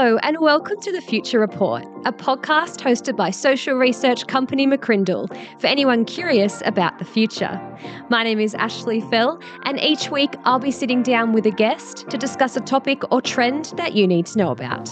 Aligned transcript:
Hello, 0.00 0.16
and 0.22 0.38
welcome 0.38 0.80
to 0.82 0.92
the 0.92 1.00
Future 1.00 1.40
Report, 1.40 1.82
a 2.04 2.12
podcast 2.12 2.80
hosted 2.80 3.16
by 3.16 3.32
social 3.32 3.74
research 3.74 4.28
company 4.28 4.64
McCrindle 4.64 5.26
for 5.60 5.66
anyone 5.66 6.04
curious 6.04 6.62
about 6.64 7.00
the 7.00 7.04
future. 7.04 7.60
My 8.08 8.22
name 8.22 8.38
is 8.38 8.54
Ashley 8.54 9.00
Fell, 9.00 9.40
and 9.64 9.80
each 9.80 10.08
week 10.08 10.36
I'll 10.44 10.60
be 10.60 10.70
sitting 10.70 11.02
down 11.02 11.32
with 11.32 11.46
a 11.46 11.50
guest 11.50 12.08
to 12.10 12.16
discuss 12.16 12.56
a 12.56 12.60
topic 12.60 13.02
or 13.12 13.20
trend 13.20 13.72
that 13.76 13.94
you 13.94 14.06
need 14.06 14.26
to 14.26 14.38
know 14.38 14.52
about. 14.52 14.86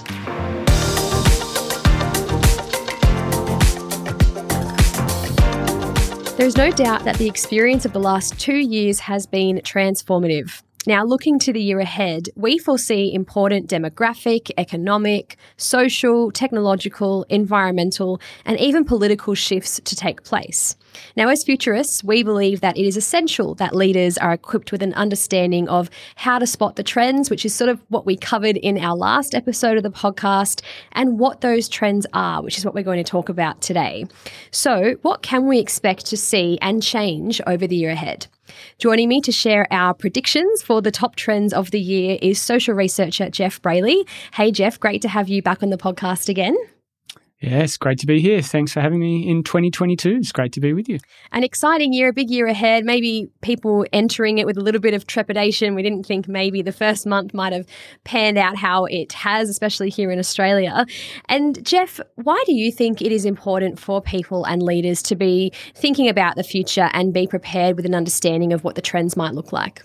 There's 6.37 6.57
no 6.57 6.73
doubt 6.73 7.05
that 7.05 7.15
the 7.19 7.29
experience 7.29 7.85
of 7.85 7.93
the 7.93 8.01
last 8.01 8.41
two 8.41 8.57
years 8.57 8.99
has 8.99 9.25
been 9.25 9.59
transformative. 9.59 10.63
Now, 10.89 11.05
looking 11.05 11.41
to 11.41 11.53
the 11.53 11.61
year 11.61 11.81
ahead, 11.81 12.29
we 12.37 12.59
foresee 12.59 13.13
important 13.13 13.69
demographic, 13.69 14.53
economic, 14.57 15.37
social, 15.57 16.31
technological, 16.31 17.27
environmental, 17.29 18.21
and 18.45 18.57
even 18.61 18.85
political 18.85 19.35
shifts 19.35 19.81
to 19.85 19.97
take 19.97 20.23
place. 20.23 20.77
Now, 21.17 21.29
as 21.29 21.43
futurists, 21.43 22.05
we 22.05 22.23
believe 22.23 22.61
that 22.61 22.79
it 22.79 22.87
is 22.87 22.97
essential 22.97 23.57
that 23.57 23.75
leaders 23.75 24.17
are 24.17 24.33
equipped 24.33 24.71
with 24.71 24.81
an 24.81 24.95
understanding 24.95 25.69
of 25.69 25.91
how 26.15 26.39
to 26.39 26.47
spot 26.47 26.77
the 26.77 26.85
trends, 26.85 27.31
which 27.31 27.45
is 27.45 27.53
sort 27.53 27.69
of 27.69 27.83
what 27.89 28.07
we 28.07 28.17
covered 28.17 28.57
in 28.57 28.79
our 28.79 28.97
last 28.97 29.35
episode 29.35 29.77
of 29.77 29.83
the 29.83 29.91
podcast, 29.91 30.63
and 30.93 31.19
what 31.19 31.41
those 31.41 31.69
trends 31.69 32.07
are, 32.13 32.45
which 32.45 32.59
is 32.59 32.65
what 32.65 32.75
we're 32.75 32.85
going 32.85 33.03
to 33.03 33.11
talk 33.11 33.29
about 33.29 33.61
today. 33.61 34.05
So, 34.53 34.95
what 35.03 35.23
can 35.23 35.49
we 35.49 35.59
expect 35.59 36.07
to 36.07 36.17
see 36.17 36.61
and 36.63 36.81
change 36.81 37.41
over 37.45 37.67
the 37.67 37.75
year 37.75 37.91
ahead? 37.91 38.29
Joining 38.79 39.09
me 39.09 39.21
to 39.23 39.33
share 39.33 39.67
our 39.71 39.95
predictions 39.95 40.63
for 40.63 40.83
the 40.83 40.91
top 40.91 41.17
trends 41.17 41.53
of 41.53 41.71
the 41.71 41.81
year 41.81 42.19
is 42.21 42.41
social 42.41 42.75
researcher 42.75 43.31
Geoff 43.31 43.61
Brailey. 43.63 44.07
Hey, 44.35 44.51
Geoff, 44.51 44.79
great 44.79 45.03
to 45.03 45.09
have 45.09 45.29
you 45.29 45.43
back 45.43 45.63
on 45.63 45.71
the 45.71 45.79
podcast 45.79 46.29
again. 46.29 46.57
Yes, 47.41 47.77
great 47.77 47.99
to 47.99 48.07
be 48.07 48.21
here. 48.21 48.41
Thanks 48.41 48.73
for 48.73 48.81
having 48.81 48.99
me 48.99 49.29
in 49.29 49.43
2022. 49.43 50.17
It's 50.17 50.33
great 50.33 50.53
to 50.53 50.61
be 50.61 50.73
with 50.73 50.89
you. 50.89 50.99
An 51.33 51.45
exciting 51.45 51.93
year, 51.93 52.09
a 52.09 52.13
big 52.13 52.31
year 52.31 52.47
ahead. 52.47 52.85
Maybe 52.85 53.29
people 53.43 53.85
entering 53.93 54.39
it 54.39 54.47
with 54.47 54.57
a 54.57 54.63
little 54.63 54.81
bit 54.81 54.95
of 54.95 55.07
trepidation. 55.07 55.75
We 55.75 55.83
didn't 55.83 56.07
think 56.07 56.29
maybe 56.29 56.63
the 56.63 56.73
first 56.73 57.07
month 57.07 57.35
might 57.35 57.53
have 57.53 57.67
panned 58.05 58.39
out 58.39 58.57
how 58.57 58.87
it 58.87 59.13
has, 59.13 59.51
especially 59.51 59.91
here 59.91 60.11
in 60.11 60.19
Australia. 60.19 60.87
And 61.29 61.63
Geoff, 61.63 62.01
why 62.15 62.43
do 62.47 62.55
you 62.55 62.73
think 62.73 63.03
it 63.03 63.13
is 63.13 63.27
important 63.27 63.79
for 63.79 64.01
people 64.01 64.45
and 64.47 64.63
leaders 64.63 65.03
to 65.03 65.15
be 65.15 65.53
thinking 65.75 66.09
about 66.09 66.37
the 66.37 66.45
future 66.45 66.89
and 66.95 67.13
be 67.13 67.27
prepared 67.27 67.77
with 67.77 67.85
an 67.85 67.95
understanding 67.95 68.55
of 68.55 68.65
what 68.65 68.77
the 68.77 68.83
trends 68.83 69.15
might 69.15 69.35
look 69.35 69.53
like? 69.53 69.83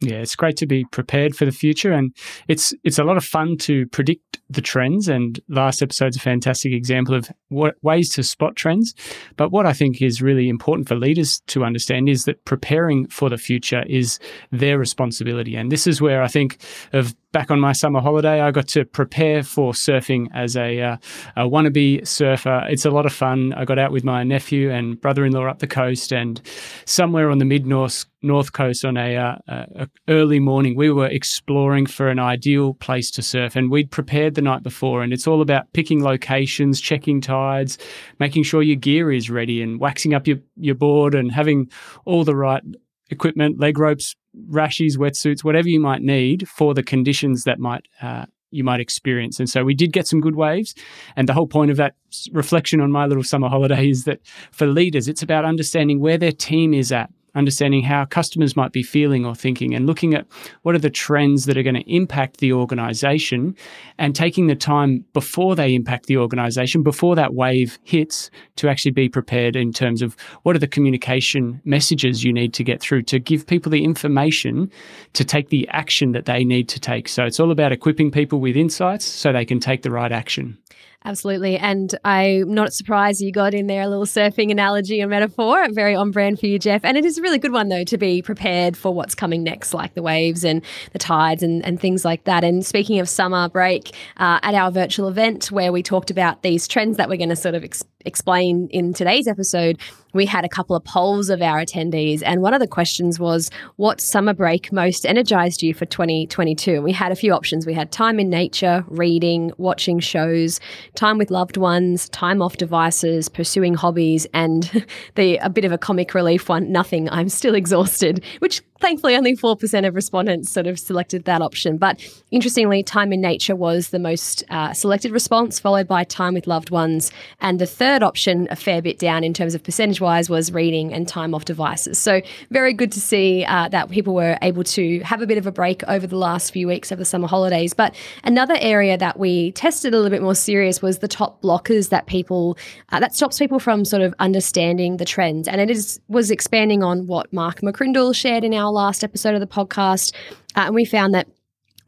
Yeah, 0.00 0.18
it's 0.18 0.36
great 0.36 0.56
to 0.58 0.66
be 0.66 0.84
prepared 0.84 1.34
for 1.34 1.44
the 1.44 1.50
future, 1.50 1.92
and 1.92 2.14
it's 2.46 2.72
it's 2.84 3.00
a 3.00 3.04
lot 3.04 3.16
of 3.16 3.24
fun 3.24 3.56
to 3.58 3.84
predict 3.88 4.40
the 4.48 4.62
trends. 4.62 5.08
And 5.08 5.40
last 5.48 5.82
episode's 5.82 6.16
a 6.16 6.20
fantastic 6.20 6.72
example 6.72 7.14
of 7.14 7.28
what 7.48 7.74
ways 7.82 8.08
to 8.10 8.22
spot 8.22 8.54
trends. 8.54 8.94
But 9.36 9.50
what 9.50 9.66
I 9.66 9.72
think 9.72 10.00
is 10.00 10.22
really 10.22 10.48
important 10.48 10.86
for 10.86 10.94
leaders 10.94 11.40
to 11.48 11.64
understand 11.64 12.08
is 12.08 12.26
that 12.26 12.44
preparing 12.44 13.08
for 13.08 13.28
the 13.28 13.38
future 13.38 13.82
is 13.88 14.20
their 14.52 14.78
responsibility. 14.78 15.56
And 15.56 15.72
this 15.72 15.86
is 15.86 16.00
where 16.00 16.22
I 16.22 16.28
think 16.28 16.58
of 16.92 17.14
back 17.32 17.50
on 17.50 17.60
my 17.60 17.72
summer 17.72 18.00
holiday, 18.00 18.40
I 18.40 18.50
got 18.50 18.68
to 18.68 18.84
prepare 18.84 19.42
for 19.42 19.72
surfing 19.72 20.28
as 20.34 20.56
a, 20.56 20.80
uh, 20.80 20.96
a 21.36 21.42
wannabe 21.42 22.06
surfer. 22.06 22.64
It's 22.68 22.84
a 22.84 22.90
lot 22.90 23.04
of 23.04 23.12
fun. 23.12 23.52
I 23.52 23.64
got 23.64 23.78
out 23.78 23.92
with 23.92 24.02
my 24.02 24.24
nephew 24.24 24.70
and 24.70 25.00
brother-in-law 25.00 25.46
up 25.46 25.58
the 25.58 25.66
coast, 25.66 26.12
and 26.12 26.40
somewhere 26.86 27.30
on 27.30 27.38
the 27.38 27.44
mid 27.44 27.66
north 27.66 28.06
north 28.22 28.52
coast 28.52 28.84
on 28.84 28.96
a, 28.96 29.16
uh, 29.16 29.36
a, 29.48 29.88
early 30.08 30.40
morning, 30.40 30.74
we 30.76 30.90
were 30.90 31.06
exploring 31.06 31.86
for 31.86 32.08
an 32.08 32.18
ideal 32.18 32.74
place 32.74 33.10
to 33.12 33.22
surf, 33.22 33.54
and 33.56 33.70
we'd 33.70 33.90
prepared 33.90 34.34
the 34.34 34.42
night 34.42 34.62
before. 34.62 35.02
And 35.02 35.12
it's 35.12 35.26
all 35.26 35.42
about 35.42 35.72
picking 35.72 36.02
locations, 36.02 36.80
checking 36.80 37.20
tides, 37.20 37.78
making 38.18 38.42
sure 38.42 38.62
your 38.62 38.76
gear 38.76 39.12
is 39.12 39.30
ready, 39.30 39.62
and 39.62 39.78
waxing 39.78 40.14
up 40.14 40.26
your 40.26 40.38
your 40.56 40.74
board, 40.74 41.14
and 41.14 41.30
having 41.30 41.70
all 42.06 42.24
the 42.24 42.36
right 42.36 42.62
equipment, 43.10 43.58
leg 43.58 43.78
ropes, 43.78 44.14
rashies, 44.50 44.96
wetsuits, 44.96 45.44
whatever 45.44 45.68
you 45.68 45.80
might 45.80 46.02
need 46.02 46.48
for 46.48 46.74
the 46.74 46.82
conditions 46.82 47.44
that 47.44 47.58
might 47.58 47.86
uh, 48.02 48.26
you 48.50 48.64
might 48.64 48.80
experience. 48.80 49.38
And 49.38 49.48
so 49.48 49.62
we 49.64 49.74
did 49.74 49.92
get 49.92 50.06
some 50.06 50.20
good 50.20 50.34
waves. 50.34 50.74
And 51.16 51.28
the 51.28 51.34
whole 51.34 51.46
point 51.46 51.70
of 51.70 51.76
that 51.76 51.94
reflection 52.32 52.80
on 52.80 52.90
my 52.90 53.06
little 53.06 53.22
summer 53.22 53.48
holiday 53.48 53.90
is 53.90 54.04
that 54.04 54.20
for 54.52 54.66
leaders, 54.66 55.08
it's 55.08 55.22
about 55.22 55.44
understanding 55.44 56.00
where 56.00 56.18
their 56.18 56.32
team 56.32 56.72
is 56.72 56.92
at 56.92 57.10
understanding 57.38 57.82
how 57.82 58.04
customers 58.04 58.56
might 58.56 58.72
be 58.72 58.82
feeling 58.82 59.24
or 59.24 59.34
thinking 59.34 59.74
and 59.74 59.86
looking 59.86 60.14
at 60.14 60.26
what 60.62 60.74
are 60.74 60.80
the 60.80 60.90
trends 60.90 61.46
that 61.46 61.56
are 61.56 61.62
going 61.62 61.74
to 61.74 61.92
impact 61.92 62.38
the 62.38 62.52
organization 62.52 63.56
and 63.98 64.14
taking 64.14 64.48
the 64.48 64.56
time 64.56 65.04
before 65.12 65.54
they 65.54 65.74
impact 65.74 66.06
the 66.06 66.16
organization, 66.16 66.82
before 66.82 67.14
that 67.14 67.34
wave 67.34 67.78
hits, 67.84 68.30
to 68.56 68.68
actually 68.68 68.90
be 68.90 69.08
prepared 69.08 69.56
in 69.56 69.72
terms 69.72 70.02
of 70.02 70.16
what 70.42 70.56
are 70.56 70.58
the 70.58 70.66
communication 70.66 71.60
messages 71.64 72.24
you 72.24 72.32
need 72.32 72.52
to 72.52 72.64
get 72.64 72.80
through 72.80 73.02
to 73.02 73.18
give 73.18 73.46
people 73.46 73.70
the 73.70 73.84
information 73.84 74.70
to 75.12 75.24
take 75.24 75.48
the 75.48 75.68
action 75.68 76.12
that 76.12 76.26
they 76.26 76.44
need 76.44 76.68
to 76.68 76.80
take. 76.80 77.08
So 77.08 77.24
it's 77.24 77.40
all 77.40 77.50
about 77.50 77.72
equipping 77.72 78.10
people 78.10 78.40
with 78.40 78.56
insights 78.56 79.04
so 79.04 79.32
they 79.32 79.44
can 79.44 79.60
take 79.60 79.82
the 79.82 79.90
right 79.90 80.12
action. 80.12 80.58
Absolutely. 81.04 81.56
And 81.56 81.94
I'm 82.04 82.52
not 82.52 82.72
surprised 82.72 83.20
you 83.20 83.30
got 83.30 83.54
in 83.54 83.68
there 83.68 83.82
a 83.82 83.88
little 83.88 84.04
surfing 84.04 84.50
analogy 84.50 85.00
and 85.00 85.08
metaphor. 85.10 85.68
Very 85.70 85.94
on 85.94 86.10
brand 86.10 86.40
for 86.40 86.46
you, 86.46 86.58
Geoff. 86.58 86.84
And 86.84 86.96
it 86.96 87.04
is 87.04 87.18
a 87.18 87.22
really 87.22 87.38
good 87.38 87.52
one, 87.52 87.68
though, 87.68 87.84
to 87.84 87.96
be 87.96 88.20
prepared 88.20 88.76
for 88.76 88.92
what's 88.92 89.14
coming 89.14 89.44
next, 89.44 89.72
like 89.72 89.94
the 89.94 90.02
waves 90.02 90.44
and 90.44 90.60
the 90.92 90.98
tides 90.98 91.42
and, 91.42 91.64
and 91.64 91.80
things 91.80 92.04
like 92.04 92.24
that. 92.24 92.42
And 92.42 92.66
speaking 92.66 92.98
of 92.98 93.08
summer 93.08 93.48
break, 93.48 93.94
uh, 94.16 94.40
at 94.42 94.54
our 94.54 94.72
virtual 94.72 95.08
event 95.08 95.52
where 95.52 95.70
we 95.72 95.84
talked 95.84 96.10
about 96.10 96.42
these 96.42 96.66
trends 96.66 96.96
that 96.96 97.08
we're 97.08 97.16
going 97.16 97.28
to 97.28 97.36
sort 97.36 97.54
of 97.54 97.62
explain 98.08 98.66
in 98.70 98.92
today's 98.92 99.28
episode, 99.28 99.78
we 100.12 100.26
had 100.26 100.44
a 100.44 100.48
couple 100.48 100.74
of 100.74 100.82
polls 100.84 101.28
of 101.30 101.42
our 101.42 101.60
attendees. 101.60 102.22
And 102.24 102.42
one 102.42 102.54
of 102.54 102.60
the 102.60 102.66
questions 102.66 103.20
was, 103.20 103.50
What 103.76 104.00
summer 104.00 104.34
break 104.34 104.72
most 104.72 105.06
energized 105.06 105.62
you 105.62 105.74
for 105.74 105.86
2022? 105.86 106.74
And 106.74 106.84
we 106.84 106.92
had 106.92 107.12
a 107.12 107.16
few 107.16 107.32
options. 107.32 107.66
We 107.66 107.74
had 107.74 107.92
time 107.92 108.18
in 108.18 108.30
nature, 108.30 108.84
reading, 108.88 109.52
watching 109.58 110.00
shows, 110.00 110.60
time 110.94 111.18
with 111.18 111.30
loved 111.30 111.56
ones, 111.56 112.08
time 112.08 112.42
off 112.42 112.56
devices, 112.56 113.28
pursuing 113.28 113.74
hobbies, 113.74 114.26
and 114.34 114.84
the 115.14 115.36
a 115.36 115.50
bit 115.50 115.64
of 115.64 115.72
a 115.72 115.78
comic 115.78 116.14
relief 116.14 116.48
one, 116.48 116.72
nothing. 116.72 117.08
I'm 117.10 117.28
still 117.28 117.54
exhausted, 117.54 118.24
which 118.40 118.62
thankfully 118.80 119.16
only 119.16 119.36
4% 119.36 119.86
of 119.86 119.94
respondents 119.94 120.50
sort 120.50 120.66
of 120.66 120.78
selected 120.78 121.24
that 121.24 121.42
option. 121.42 121.76
But 121.76 122.00
interestingly, 122.30 122.82
time 122.82 123.12
in 123.12 123.20
nature 123.20 123.56
was 123.56 123.90
the 123.90 123.98
most 123.98 124.44
uh, 124.50 124.72
selected 124.72 125.12
response, 125.12 125.58
followed 125.58 125.88
by 125.88 126.04
time 126.04 126.34
with 126.34 126.46
loved 126.46 126.70
ones. 126.70 127.10
And 127.40 127.58
the 127.58 127.66
third 127.66 128.02
option, 128.02 128.48
a 128.50 128.56
fair 128.56 128.82
bit 128.82 128.98
down 128.98 129.24
in 129.24 129.34
terms 129.34 129.54
of 129.54 129.62
percentage 129.62 130.00
wise, 130.00 130.30
was 130.30 130.52
reading 130.52 130.92
and 130.92 131.06
time 131.08 131.34
off 131.34 131.44
devices. 131.44 131.98
So 131.98 132.20
very 132.50 132.72
good 132.72 132.92
to 132.92 133.00
see 133.00 133.44
uh, 133.44 133.68
that 133.68 133.90
people 133.90 134.14
were 134.14 134.38
able 134.42 134.64
to 134.64 135.00
have 135.00 135.22
a 135.22 135.26
bit 135.26 135.38
of 135.38 135.46
a 135.46 135.52
break 135.52 135.82
over 135.88 136.06
the 136.06 136.16
last 136.16 136.52
few 136.52 136.68
weeks 136.68 136.92
of 136.92 136.98
the 136.98 137.04
summer 137.04 137.26
holidays. 137.26 137.74
But 137.74 137.94
another 138.24 138.56
area 138.60 138.96
that 138.98 139.18
we 139.18 139.52
tested 139.52 139.92
a 139.92 139.96
little 139.96 140.10
bit 140.10 140.22
more 140.22 140.34
serious 140.34 140.80
was 140.82 140.98
the 140.98 141.08
top 141.08 141.42
blockers 141.42 141.90
that 141.90 142.06
people, 142.06 142.56
uh, 142.90 143.00
that 143.00 143.14
stops 143.14 143.38
people 143.38 143.58
from 143.58 143.84
sort 143.84 144.02
of 144.02 144.14
understanding 144.18 144.98
the 144.98 145.04
trends. 145.04 145.48
And 145.48 145.60
it 145.60 145.70
is 145.70 146.00
was 146.08 146.30
expanding 146.30 146.82
on 146.82 147.06
what 147.06 147.32
Mark 147.32 147.60
McCrindle 147.60 148.14
shared 148.14 148.44
in 148.44 148.54
our 148.54 148.67
our 148.68 148.72
last 148.72 149.02
episode 149.02 149.34
of 149.34 149.40
the 149.40 149.46
podcast, 149.46 150.14
uh, 150.54 150.64
and 150.66 150.74
we 150.74 150.84
found 150.84 151.14
that 151.14 151.26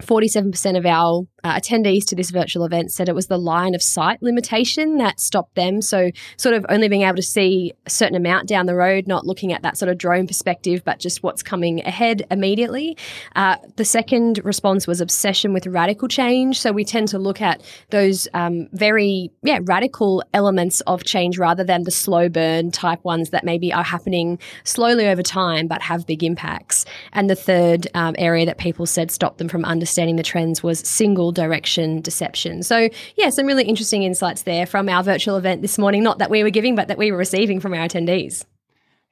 47% 0.03 0.79
of 0.79 0.87
our 0.87 1.27
uh, 1.45 1.55
attendees 1.55 2.05
to 2.06 2.17
this 2.17 2.31
virtual 2.31 2.65
event 2.65 2.93
said 2.93 3.09
it 3.09 3.15
was 3.15 3.27
the 3.27 3.39
line 3.39 3.75
of 3.75 3.83
sight 3.83 4.23
limitation 4.23 4.99
that 4.99 5.21
stopped 5.21 5.55
them. 5.55 5.83
So, 5.83 6.11
sort 6.37 6.55
of 6.55 6.67
only 6.69 6.89
being 6.89 7.03
able 7.03 7.17
to 7.17 7.23
see 7.23 7.73
a 7.87 7.91
certain 7.91 8.17
amount 8.17 8.49
down 8.49 8.67
the 8.67 8.75
road, 8.75 9.06
not 9.06 9.27
looking 9.27 9.53
at 9.53 9.62
that 9.62 9.77
sort 9.77 9.91
of 9.91 9.99
drone 9.99 10.27
perspective, 10.27 10.83
but 10.84 10.99
just 10.99 11.23
what's 11.23 11.43
coming 11.43 11.81
ahead 11.81 12.27
immediately. 12.31 12.97
Uh, 13.37 13.56
the 13.77 13.84
second 13.84 14.41
response 14.45 14.87
was 14.87 15.01
obsession 15.01 15.53
with 15.53 15.66
radical 15.66 16.09
change. 16.09 16.60
So, 16.60 16.72
we 16.72 16.84
tend 16.84 17.09
to 17.09 17.19
look 17.19 17.41
at 17.41 17.63
those 17.91 18.28
um, 18.34 18.69
very, 18.72 19.31
yeah, 19.42 19.60
radical 19.63 20.22
elements 20.34 20.81
of 20.83 21.04
change 21.04 21.39
rather 21.39 21.65
than 21.65 21.84
the 21.84 21.91
slow 21.91 22.28
burn 22.28 22.71
type 22.71 23.03
ones 23.04 23.31
that 23.31 23.45
maybe 23.45 23.72
are 23.72 23.84
happening 23.84 24.39
slowly 24.65 25.07
over 25.07 25.22
time 25.22 25.66
but 25.66 25.83
have 25.83 26.07
big 26.07 26.22
impacts. 26.22 26.84
And 27.13 27.31
the 27.31 27.34
third 27.34 27.87
um, 27.95 28.15
area 28.19 28.47
that 28.47 28.59
people 28.59 28.87
said 28.87 29.10
stopped 29.10 29.39
them 29.39 29.48
from 29.48 29.65
understanding 29.65 30.16
the 30.16 30.22
trends 30.22 30.63
was 30.63 30.81
single 30.81 31.29
direction 31.32 32.00
deception. 32.00 32.62
So, 32.62 32.88
yeah, 33.16 33.30
some 33.30 33.47
really 33.47 33.65
interesting 33.65 34.03
insights 34.03 34.42
there 34.42 34.66
from 34.66 34.88
our 34.88 35.03
virtual 35.03 35.36
event 35.36 35.62
this 35.62 35.78
morning. 35.78 36.03
Not 36.03 36.18
that 36.18 36.30
we 36.30 36.42
were 36.42 36.50
giving, 36.50 36.74
but 36.74 36.88
that 36.88 36.98
we 36.98 37.10
were 37.12 37.18
receiving 37.18 37.60
from 37.60 37.74
our 37.74 37.86
attendees. 37.86 38.44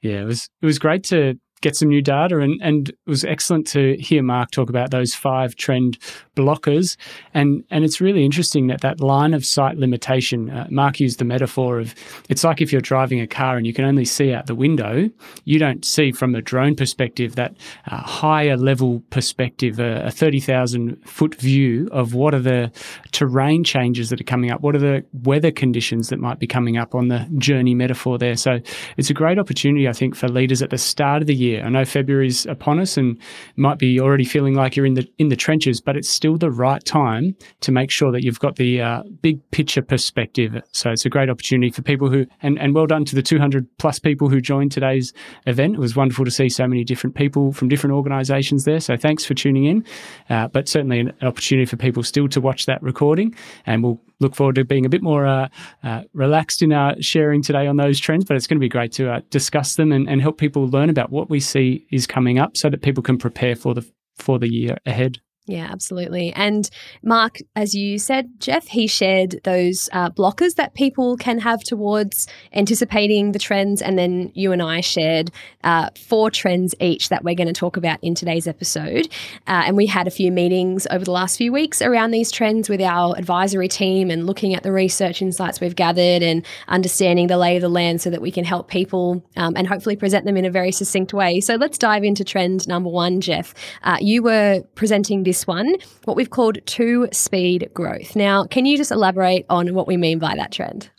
Yeah, 0.01 0.21
it 0.21 0.25
was 0.25 0.49
it 0.61 0.65
was 0.65 0.79
great 0.79 1.03
to 1.05 1.39
get 1.61 1.75
some 1.75 1.89
new 1.89 2.01
data. 2.01 2.39
And, 2.39 2.59
and 2.61 2.89
it 2.89 2.97
was 3.05 3.25
excellent 3.25 3.67
to 3.67 3.97
hear 3.97 4.23
Mark 4.23 4.51
talk 4.51 4.69
about 4.69 4.91
those 4.91 5.13
five 5.13 5.55
trend 5.55 5.97
blockers. 6.35 6.95
And, 7.33 7.63
and 7.69 7.83
it's 7.83 7.99
really 7.99 8.23
interesting 8.23 8.67
that 8.67 8.81
that 8.81 9.01
line 9.01 9.33
of 9.33 9.45
sight 9.45 9.77
limitation, 9.77 10.49
uh, 10.49 10.67
Mark 10.69 10.99
used 10.99 11.19
the 11.19 11.25
metaphor 11.25 11.79
of 11.79 11.93
it's 12.29 12.43
like 12.43 12.61
if 12.61 12.71
you're 12.71 12.81
driving 12.81 13.19
a 13.19 13.27
car 13.27 13.57
and 13.57 13.67
you 13.67 13.73
can 13.73 13.85
only 13.85 14.05
see 14.05 14.33
out 14.33 14.47
the 14.47 14.55
window, 14.55 15.09
you 15.43 15.59
don't 15.59 15.83
see 15.83 16.11
from 16.11 16.33
a 16.35 16.41
drone 16.41 16.75
perspective 16.75 17.35
that 17.35 17.55
uh, 17.87 17.97
higher 17.97 18.55
level 18.55 19.03
perspective, 19.09 19.79
uh, 19.79 20.01
a 20.05 20.11
30,000 20.11 20.95
foot 21.05 21.35
view 21.35 21.89
of 21.91 22.13
what 22.13 22.33
are 22.33 22.39
the 22.39 22.71
terrain 23.11 23.63
changes 23.63 24.09
that 24.09 24.21
are 24.21 24.25
coming 24.25 24.51
up, 24.51 24.61
what 24.61 24.75
are 24.75 24.79
the 24.79 25.03
weather 25.23 25.51
conditions 25.51 26.09
that 26.09 26.19
might 26.19 26.39
be 26.39 26.47
coming 26.47 26.77
up 26.77 26.95
on 26.95 27.09
the 27.09 27.27
journey 27.37 27.75
metaphor 27.75 28.17
there. 28.17 28.35
So 28.35 28.59
it's 28.97 29.09
a 29.09 29.13
great 29.13 29.37
opportunity, 29.37 29.87
I 29.87 29.93
think, 29.93 30.15
for 30.15 30.29
leaders 30.29 30.61
at 30.61 30.69
the 30.69 30.77
start 30.77 31.21
of 31.21 31.27
the 31.27 31.35
year. 31.35 31.48
I 31.57 31.69
know 31.69 31.85
February's 31.85 32.45
upon 32.45 32.79
us 32.79 32.97
and 32.97 33.17
might 33.55 33.79
be 33.79 33.99
already 33.99 34.25
feeling 34.25 34.53
like 34.53 34.75
you're 34.75 34.85
in 34.85 34.93
the 34.93 35.07
in 35.17 35.29
the 35.29 35.35
trenches, 35.35 35.81
but 35.81 35.95
it's 35.97 36.09
still 36.09 36.37
the 36.37 36.51
right 36.51 36.83
time 36.83 37.35
to 37.61 37.71
make 37.71 37.91
sure 37.91 38.11
that 38.11 38.23
you've 38.23 38.39
got 38.39 38.55
the 38.57 38.81
uh, 38.81 39.03
big 39.21 39.39
picture 39.51 39.81
perspective. 39.81 40.61
So 40.71 40.91
it's 40.91 41.05
a 41.05 41.09
great 41.09 41.29
opportunity 41.29 41.71
for 41.71 41.81
people 41.81 42.09
who 42.09 42.25
and, 42.41 42.59
and 42.59 42.73
well 42.75 42.87
done 42.87 43.05
to 43.05 43.15
the 43.15 43.23
200 43.23 43.67
plus 43.77 43.99
people 43.99 44.29
who 44.29 44.41
joined 44.41 44.71
today's 44.71 45.13
event. 45.45 45.75
It 45.75 45.79
was 45.79 45.95
wonderful 45.95 46.25
to 46.25 46.31
see 46.31 46.49
so 46.49 46.67
many 46.67 46.83
different 46.83 47.15
people 47.15 47.51
from 47.53 47.69
different 47.69 47.95
organisations 47.95 48.65
there. 48.65 48.79
So 48.79 48.97
thanks 48.97 49.25
for 49.25 49.33
tuning 49.33 49.65
in. 49.65 49.85
Uh, 50.29 50.47
but 50.47 50.67
certainly 50.67 50.99
an 50.99 51.13
opportunity 51.21 51.65
for 51.65 51.77
people 51.77 52.03
still 52.03 52.27
to 52.29 52.41
watch 52.41 52.65
that 52.65 52.81
recording, 52.83 53.35
and 53.65 53.83
we'll 53.83 53.99
look 54.19 54.35
forward 54.35 54.55
to 54.55 54.65
being 54.65 54.85
a 54.85 54.89
bit 54.89 55.01
more 55.01 55.25
uh, 55.25 55.47
uh, 55.83 56.03
relaxed 56.13 56.61
in 56.61 56.73
our 56.73 57.01
sharing 57.01 57.41
today 57.41 57.67
on 57.67 57.77
those 57.77 57.99
trends. 57.99 58.25
But 58.25 58.37
it's 58.37 58.47
going 58.47 58.57
to 58.57 58.63
be 58.63 58.69
great 58.69 58.91
to 58.93 59.11
uh, 59.11 59.21
discuss 59.29 59.75
them 59.75 59.91
and, 59.91 60.09
and 60.09 60.21
help 60.21 60.37
people 60.37 60.67
learn 60.67 60.89
about 60.89 61.09
what 61.09 61.29
we 61.29 61.38
see 61.39 61.85
is 61.91 62.07
coming 62.07 62.39
up, 62.39 62.55
so 62.55 62.69
that 62.69 62.81
people 62.81 63.03
can 63.03 63.17
prepare 63.17 63.55
for 63.55 63.73
the 63.73 63.89
for 64.17 64.39
the 64.39 64.49
year 64.49 64.77
ahead. 64.85 65.19
Yeah, 65.49 65.67
absolutely. 65.71 66.31
And 66.33 66.69
Mark, 67.01 67.39
as 67.55 67.73
you 67.73 67.97
said, 67.97 68.39
Geoff, 68.39 68.67
he 68.67 68.85
shared 68.85 69.41
those 69.43 69.89
uh, 69.91 70.11
blockers 70.11 70.55
that 70.55 70.75
people 70.75 71.17
can 71.17 71.39
have 71.39 71.63
towards 71.63 72.27
anticipating 72.53 73.31
the 73.31 73.39
trends. 73.39 73.81
And 73.81 73.97
then 73.97 74.31
you 74.35 74.51
and 74.51 74.61
I 74.61 74.81
shared 74.81 75.31
uh, 75.63 75.89
four 75.97 76.29
trends 76.29 76.75
each 76.79 77.09
that 77.09 77.23
we're 77.23 77.33
going 77.33 77.47
to 77.47 77.53
talk 77.53 77.77
about 77.77 77.97
in 78.03 78.13
today's 78.13 78.47
episode. 78.47 79.07
Uh, 79.47 79.63
and 79.65 79.75
we 79.75 79.87
had 79.87 80.05
a 80.05 80.11
few 80.11 80.31
meetings 80.31 80.85
over 80.91 81.03
the 81.03 81.11
last 81.11 81.35
few 81.37 81.51
weeks 81.51 81.81
around 81.81 82.11
these 82.11 82.29
trends 82.29 82.69
with 82.69 82.79
our 82.79 83.17
advisory 83.17 83.67
team 83.67 84.11
and 84.11 84.27
looking 84.27 84.53
at 84.53 84.61
the 84.61 84.71
research 84.71 85.19
insights 85.19 85.59
we've 85.59 85.75
gathered 85.75 86.21
and 86.21 86.45
understanding 86.67 87.25
the 87.25 87.37
lay 87.37 87.55
of 87.55 87.63
the 87.63 87.69
land 87.69 88.01
so 88.01 88.11
that 88.11 88.21
we 88.21 88.29
can 88.29 88.45
help 88.45 88.67
people 88.67 89.25
um, 89.35 89.55
and 89.55 89.67
hopefully 89.67 89.95
present 89.95 90.25
them 90.25 90.37
in 90.37 90.45
a 90.45 90.51
very 90.51 90.71
succinct 90.71 91.11
way. 91.11 91.39
So 91.39 91.55
let's 91.55 91.79
dive 91.79 92.03
into 92.03 92.23
trend 92.23 92.67
number 92.67 92.89
one, 92.89 93.19
Geoff. 93.19 93.55
Uh, 93.81 93.97
you 93.99 94.21
were 94.21 94.61
presenting 94.75 95.23
this 95.23 95.38
this 95.39 95.47
one, 95.47 95.75
what 96.03 96.17
we've 96.17 96.29
called 96.29 96.57
two 96.65 97.07
speed 97.13 97.69
growth. 97.73 98.15
Now, 98.15 98.43
can 98.43 98.65
you 98.65 98.75
just 98.75 98.91
elaborate 98.91 99.45
on 99.49 99.73
what 99.73 99.87
we 99.87 99.95
mean 99.95 100.19
by 100.19 100.35
that 100.35 100.51
trend? 100.51 100.89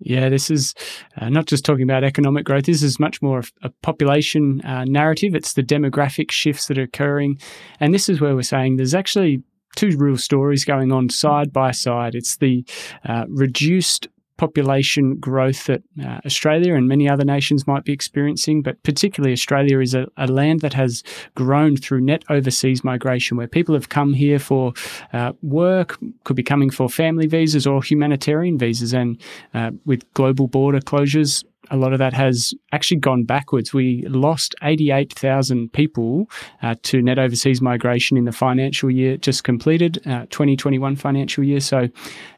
Yeah, 0.00 0.28
this 0.28 0.50
is 0.50 0.74
uh, 1.16 1.28
not 1.30 1.46
just 1.46 1.64
talking 1.64 1.82
about 1.82 2.04
economic 2.04 2.44
growth. 2.44 2.64
This 2.64 2.82
is 2.82 3.00
much 3.00 3.20
more 3.22 3.42
a 3.62 3.70
population 3.82 4.60
uh, 4.60 4.84
narrative. 4.84 5.34
It's 5.34 5.54
the 5.54 5.62
demographic 5.62 6.30
shifts 6.30 6.66
that 6.66 6.78
are 6.78 6.82
occurring. 6.82 7.40
And 7.80 7.94
this 7.94 8.08
is 8.08 8.20
where 8.20 8.34
we're 8.34 8.42
saying 8.42 8.76
there's 8.76 8.94
actually 8.94 9.42
two 9.74 9.96
real 9.96 10.18
stories 10.18 10.64
going 10.64 10.92
on 10.92 11.08
side 11.08 11.52
by 11.52 11.70
side. 11.70 12.14
It's 12.14 12.36
the 12.36 12.64
uh, 13.06 13.24
reduced 13.28 14.06
population 14.38 15.16
growth 15.16 15.66
that 15.66 15.82
uh, 16.02 16.20
Australia 16.24 16.74
and 16.74 16.88
many 16.88 17.08
other 17.08 17.24
nations 17.24 17.66
might 17.66 17.84
be 17.84 17.92
experiencing, 17.92 18.62
but 18.62 18.82
particularly 18.84 19.32
Australia 19.32 19.80
is 19.80 19.94
a, 19.94 20.06
a, 20.16 20.26
land 20.26 20.60
that 20.60 20.72
has 20.72 21.02
grown 21.34 21.76
through 21.76 22.00
net 22.00 22.22
overseas 22.30 22.82
migration, 22.82 23.36
where 23.36 23.48
people 23.48 23.74
have 23.74 23.88
come 23.88 24.14
here 24.14 24.38
for 24.38 24.72
uh, 25.12 25.32
work, 25.42 25.98
could 26.24 26.36
be 26.36 26.42
coming 26.42 26.70
for 26.70 26.88
family 26.88 27.26
visas 27.26 27.66
or 27.66 27.82
humanitarian 27.82 28.56
visas, 28.56 28.94
and 28.94 29.20
uh, 29.52 29.72
with 29.84 30.02
global 30.14 30.46
border 30.46 30.80
closures. 30.80 31.44
A 31.70 31.76
lot 31.76 31.92
of 31.92 31.98
that 31.98 32.14
has 32.14 32.54
actually 32.72 32.98
gone 32.98 33.24
backwards. 33.24 33.74
We 33.74 34.06
lost 34.06 34.54
88,000 34.62 35.70
people 35.72 36.30
uh, 36.62 36.76
to 36.84 37.02
net 37.02 37.18
overseas 37.18 37.60
migration 37.60 38.16
in 38.16 38.24
the 38.24 38.32
financial 38.32 38.90
year 38.90 39.18
just 39.18 39.44
completed, 39.44 40.00
uh, 40.06 40.24
2021 40.30 40.96
financial 40.96 41.44
year. 41.44 41.60
So 41.60 41.88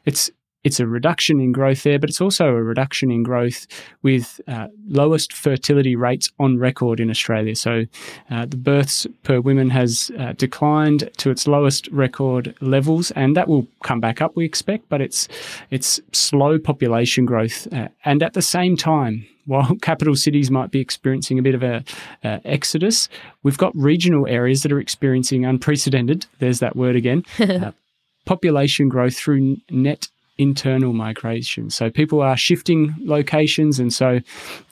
it's 0.03 0.31
it's 0.63 0.79
a 0.79 0.87
reduction 0.87 1.39
in 1.39 1.51
growth 1.51 1.83
there, 1.83 1.97
but 1.97 2.09
it's 2.09 2.21
also 2.21 2.47
a 2.49 2.63
reduction 2.63 3.09
in 3.09 3.23
growth 3.23 3.65
with 4.03 4.39
uh, 4.47 4.67
lowest 4.87 5.33
fertility 5.33 5.95
rates 5.95 6.29
on 6.39 6.59
record 6.59 6.99
in 6.99 7.09
Australia. 7.09 7.55
So 7.55 7.85
uh, 8.29 8.45
the 8.45 8.57
births 8.57 9.07
per 9.23 9.39
woman 9.39 9.71
has 9.71 10.11
uh, 10.19 10.33
declined 10.33 11.09
to 11.17 11.31
its 11.31 11.47
lowest 11.47 11.87
record 11.87 12.55
levels, 12.61 13.11
and 13.11 13.35
that 13.35 13.47
will 13.47 13.67
come 13.83 13.99
back 13.99 14.21
up, 14.21 14.35
we 14.35 14.45
expect. 14.45 14.87
But 14.89 15.01
it's 15.01 15.27
it's 15.71 15.99
slow 16.11 16.59
population 16.59 17.25
growth, 17.25 17.67
uh, 17.73 17.87
and 18.05 18.21
at 18.21 18.33
the 18.33 18.41
same 18.41 18.77
time, 18.77 19.25
while 19.45 19.75
capital 19.81 20.15
cities 20.15 20.51
might 20.51 20.69
be 20.69 20.79
experiencing 20.79 21.39
a 21.39 21.41
bit 21.41 21.55
of 21.55 21.63
a 21.63 21.83
uh, 22.23 22.39
exodus, 22.45 23.09
we've 23.41 23.57
got 23.57 23.75
regional 23.75 24.27
areas 24.27 24.61
that 24.63 24.71
are 24.71 24.79
experiencing 24.79 25.43
unprecedented. 25.43 26.27
There's 26.39 26.59
that 26.59 26.75
word 26.75 26.95
again. 26.95 27.23
Uh, 27.51 27.71
population 28.25 28.87
growth 28.87 29.17
through 29.17 29.57
net 29.69 30.07
internal 30.41 30.93
migration. 30.93 31.69
So 31.69 31.89
people 31.89 32.21
are 32.21 32.35
shifting 32.35 32.95
locations, 32.99 33.79
and 33.79 33.93
so 33.93 34.19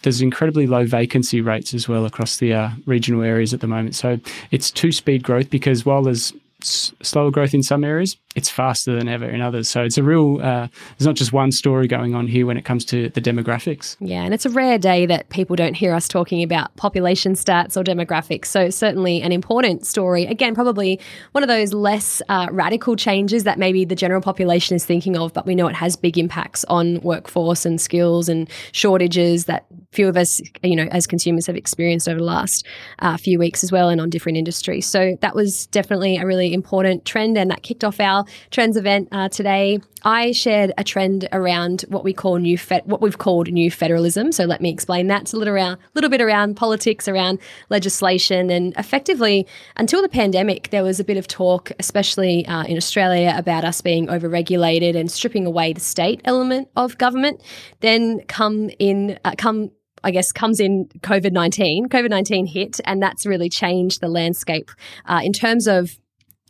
there's 0.02 0.22
incredibly 0.22 0.68
low 0.68 0.86
vacancy 0.86 1.42
rates 1.42 1.74
as 1.74 1.88
well 1.88 2.06
across 2.06 2.38
the 2.38 2.54
uh, 2.54 2.70
regional 2.86 3.24
areas 3.24 3.54
at 3.54 3.62
the 3.62 3.68
moment. 3.68 3.96
So 3.96 4.20
it's 4.52 4.72
two 4.72 4.92
speed 4.92 5.24
growth 5.24 5.50
because 5.50 5.86
while 5.86 6.04
there's 6.04 6.34
slower 6.62 7.32
growth 7.32 7.54
in 7.54 7.64
some 7.64 7.84
areas, 7.84 8.18
it's 8.36 8.50
faster 8.50 8.96
than 8.96 9.08
ever 9.08 9.26
in 9.26 9.42
others. 9.42 9.68
So 9.70 9.84
it's 9.84 9.98
a 9.98 10.04
real, 10.04 10.40
uh, 10.42 10.68
there's 10.98 11.06
not 11.06 11.16
just 11.16 11.34
one 11.34 11.52
story 11.52 11.88
going 11.88 12.16
on 12.16 12.28
here 12.28 12.46
when 12.46 12.58
it 12.58 12.66
comes 12.66 12.86
to 12.86 13.10
the 13.10 13.22
demographics. 13.22 13.96
Yeah, 14.00 14.24
and 14.24 14.34
it's 14.34 14.46
a 14.46 14.50
rare 14.50 14.78
day 14.78 15.06
that 15.06 15.30
people 15.30 15.56
don't 15.56 15.74
hear 15.74 15.94
us 15.94 16.08
talking 16.08 16.44
about 16.44 16.76
population 16.76 17.34
stats 17.34 17.76
or 17.76 17.84
demographics. 17.84 18.46
So 18.46 18.70
certainly 18.70 19.22
an 19.22 19.32
important 19.32 19.86
story. 19.86 20.26
Again, 20.26 20.54
probably 20.54 21.00
one 21.32 21.44
of 21.44 21.48
those 21.48 21.74
less 21.74 22.22
uh, 22.30 22.48
radical 22.52 22.96
changes 22.96 23.46
that 23.46 23.58
maybe 23.58 23.86
the 23.86 23.96
general 23.96 24.22
population 24.22 24.76
is 24.76 24.86
thinking 24.86 25.18
of, 25.18 25.34
but 25.34 25.46
we 25.46 25.56
know 25.56 25.68
it 25.68 25.76
has 25.76 25.96
big 25.96 26.18
impacts 26.18 26.64
on 26.66 27.00
workforce 27.02 27.66
and 27.66 27.82
skills 27.82 28.30
and 28.30 28.50
shortages 28.72 29.46
that 29.46 29.66
few 29.92 30.08
of 30.08 30.16
us, 30.18 30.40
you 30.62 30.76
know, 30.76 30.88
as 30.92 31.08
consumers 31.08 31.48
have 31.48 31.56
experienced 31.56 32.08
over 32.08 32.20
the 32.20 32.26
last 32.26 32.66
uh, 33.00 33.18
few 33.18 33.40
weeks 33.40 33.64
as 33.64 33.72
well 33.72 33.90
and 33.90 34.00
on 34.00 34.10
different 34.10 34.38
industries. 34.38 34.86
So 34.86 35.18
that 35.22 35.36
was 35.36 35.66
definitely 35.68 36.18
a 36.18 36.26
really 36.26 36.49
important 36.54 37.06
trend 37.06 37.38
and 37.38 37.52
that 37.52 37.64
kicked 37.64 37.84
off 37.84 38.00
our 38.00 38.26
trends 38.52 38.78
event 38.78 39.10
uh, 39.12 39.30
today. 39.30 39.80
I 40.04 40.32
shared 40.32 40.72
a 40.78 40.84
trend 40.84 41.28
around 41.32 41.84
what 41.90 42.04
we 42.04 42.14
call 42.14 42.38
new 42.38 42.58
fe- 42.58 42.82
what 42.86 43.02
we've 43.02 43.18
called 43.18 43.52
new 43.52 43.70
federalism. 43.70 44.32
So 44.32 44.46
let 44.46 44.62
me 44.62 44.70
explain 44.70 45.08
that. 45.08 45.24
It's 45.24 45.34
a 45.34 45.38
little 45.38 45.54
around, 45.54 45.78
little 45.94 46.10
bit 46.10 46.22
around 46.22 46.56
politics, 46.56 47.08
around 47.08 47.40
legislation, 47.70 48.50
and 48.50 48.74
effectively 48.78 49.46
until 49.76 50.02
the 50.02 50.10
pandemic, 50.10 50.70
there 50.70 50.84
was 50.84 51.00
a 51.00 51.04
bit 51.04 51.18
of 51.18 51.28
talk, 51.28 51.72
especially 51.80 52.46
uh, 52.46 52.64
in 52.64 52.78
Australia, 52.78 53.34
about 53.36 53.66
us 53.66 53.82
being 53.82 54.08
overregulated 54.08 54.96
and 54.96 55.12
stripping 55.12 55.46
away 55.46 55.74
the 55.74 55.82
state 55.82 56.22
element 56.24 56.70
of 56.76 56.98
government. 56.98 57.42
Then 57.82 58.22
come 58.28 58.70
in, 58.80 59.20
uh, 59.26 59.34
come 59.38 59.72
I 60.04 60.12
guess 60.12 60.32
comes 60.32 60.60
in 60.60 60.86
COVID 61.02 61.32
19. 61.32 61.90
COVID 61.90 62.10
19 62.10 62.46
hit, 62.46 62.80
and 62.86 63.02
that's 63.02 63.26
really 63.26 63.50
changed 63.50 64.02
the 64.02 64.08
landscape 64.08 64.72
uh, 65.06 65.20
in 65.24 65.34
terms 65.34 65.68
of 65.68 66.00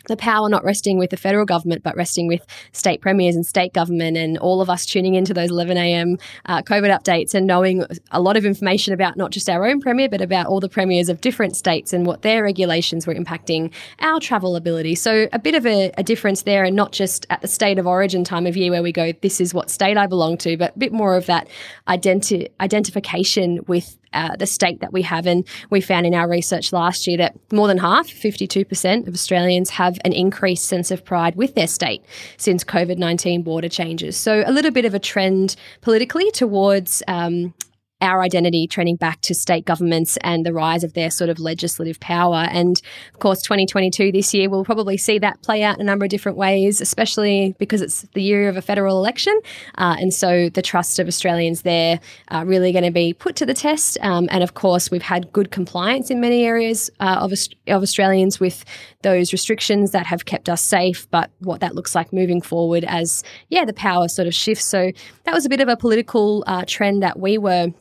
the 0.09 0.17
power 0.17 0.49
not 0.49 0.63
resting 0.65 0.97
with 0.97 1.11
the 1.11 1.17
federal 1.17 1.45
government, 1.45 1.83
but 1.83 1.95
resting 1.95 2.27
with 2.27 2.45
state 2.73 2.99
premiers 2.99 3.35
and 3.35 3.45
state 3.45 3.73
government, 3.73 4.17
and 4.17 4.37
all 4.39 4.61
of 4.61 4.69
us 4.69 4.85
tuning 4.85 5.15
into 5.15 5.33
those 5.33 5.49
11 5.49 5.77
a.m. 5.77 6.17
Uh, 6.45 6.61
COVID 6.61 6.89
updates 6.89 7.33
and 7.33 7.47
knowing 7.47 7.85
a 8.11 8.19
lot 8.19 8.35
of 8.35 8.45
information 8.45 8.93
about 8.93 9.15
not 9.15 9.31
just 9.31 9.49
our 9.49 9.65
own 9.65 9.79
premier, 9.79 10.09
but 10.09 10.21
about 10.21 10.47
all 10.47 10.59
the 10.59 10.67
premiers 10.67 11.07
of 11.07 11.21
different 11.21 11.55
states 11.55 11.93
and 11.93 12.05
what 12.05 12.23
their 12.23 12.43
regulations 12.43 13.07
were 13.07 13.15
impacting 13.15 13.71
our 13.99 14.19
travel 14.19 14.55
ability. 14.55 14.95
So, 14.95 15.29
a 15.31 15.39
bit 15.39 15.55
of 15.55 15.65
a, 15.65 15.91
a 15.97 16.03
difference 16.03 16.43
there, 16.43 16.63
and 16.63 16.75
not 16.75 16.91
just 16.91 17.25
at 17.29 17.41
the 17.41 17.47
state 17.47 17.79
of 17.79 17.87
origin 17.87 18.23
time 18.23 18.45
of 18.45 18.57
year 18.57 18.71
where 18.71 18.83
we 18.83 18.91
go, 18.91 19.13
this 19.21 19.39
is 19.39 19.53
what 19.53 19.69
state 19.69 19.95
I 19.95 20.07
belong 20.07 20.37
to, 20.39 20.57
but 20.57 20.75
a 20.75 20.79
bit 20.79 20.91
more 20.91 21.15
of 21.15 21.27
that 21.27 21.47
identi- 21.87 22.49
identification 22.59 23.63
with 23.67 23.98
uh, 24.13 24.35
the 24.35 24.47
state 24.47 24.79
that 24.81 24.93
we 24.93 25.01
have. 25.03 25.25
And 25.27 25.45
we 25.69 25.81
found 25.81 26.05
in 26.05 26.13
our 26.13 26.27
research 26.27 26.73
last 26.73 27.07
year 27.07 27.17
that 27.17 27.35
more 27.51 27.67
than 27.67 27.77
half, 27.77 28.07
52% 28.07 29.07
of 29.07 29.13
Australians, 29.13 29.69
have 29.71 29.99
an 30.05 30.13
increased 30.13 30.65
sense 30.65 30.91
of 30.91 31.03
pride 31.03 31.35
with 31.35 31.55
their 31.55 31.67
state 31.67 32.03
since 32.37 32.63
COVID 32.63 32.97
19 32.97 33.43
border 33.43 33.69
changes. 33.69 34.17
So, 34.17 34.43
a 34.45 34.51
little 34.51 34.71
bit 34.71 34.85
of 34.85 34.93
a 34.93 34.99
trend 34.99 35.55
politically 35.81 36.31
towards 36.31 37.03
um, 37.07 37.53
our 38.01 38.21
identity 38.21 38.67
trending 38.67 38.95
back 38.95 39.21
to 39.21 39.35
state 39.35 39.65
governments 39.65 40.17
and 40.21 40.45
the 40.45 40.53
rise 40.53 40.83
of 40.83 40.93
their 40.93 41.11
sort 41.11 41.29
of 41.29 41.39
legislative 41.39 41.99
power. 41.99 42.47
And 42.49 42.81
of 43.13 43.19
course, 43.19 43.41
2022 43.41 44.11
this 44.11 44.33
year, 44.33 44.49
we'll 44.49 44.63
probably 44.63 44.97
see 44.97 45.19
that 45.19 45.41
play 45.41 45.63
out 45.63 45.75
in 45.75 45.81
a 45.81 45.83
number 45.83 46.05
of 46.05 46.09
different 46.09 46.37
ways, 46.37 46.79
especially 46.79 47.55
because 47.59 47.81
it's 47.81 48.03
the 48.13 48.21
year 48.21 48.47
of 48.47 48.55
a 48.55 48.61
federal 48.61 48.97
election. 48.97 49.37
Uh, 49.77 49.97
and 49.99 50.13
so 50.13 50.49
the 50.49 50.61
trust 50.61 50.99
of 50.99 51.07
Australians 51.07 51.63
there 51.63 51.99
are 52.29 52.45
really 52.45 52.71
going 52.71 52.85
to 52.85 52.91
be 52.91 53.13
put 53.13 53.35
to 53.37 53.45
the 53.45 53.53
test. 53.53 53.97
Um, 54.01 54.29
and 54.31 54.43
of 54.43 54.53
course, 54.53 54.89
we've 54.89 55.01
had 55.01 55.31
good 55.33 55.51
compliance 55.51 56.09
in 56.09 56.21
many 56.21 56.43
areas 56.43 56.89
uh, 56.99 57.17
of, 57.19 57.33
of 57.67 57.81
Australians 57.81 58.39
with 58.39 58.63
those 59.01 59.33
restrictions 59.33 59.91
that 59.91 60.05
have 60.05 60.25
kept 60.25 60.49
us 60.49 60.61
safe, 60.61 61.09
but 61.11 61.31
what 61.39 61.59
that 61.61 61.75
looks 61.75 61.95
like 61.95 62.13
moving 62.13 62.41
forward 62.41 62.83
as, 62.85 63.23
yeah, 63.49 63.65
the 63.65 63.73
power 63.73 64.07
sort 64.07 64.27
of 64.27 64.33
shifts. 64.33 64.65
So 64.65 64.91
that 65.23 65.33
was 65.33 65.45
a 65.45 65.49
bit 65.49 65.61
of 65.61 65.67
a 65.67 65.77
political 65.77 66.43
uh, 66.47 66.63
trend 66.65 67.03
that 67.03 67.19
we 67.19 67.37
were 67.37 67.73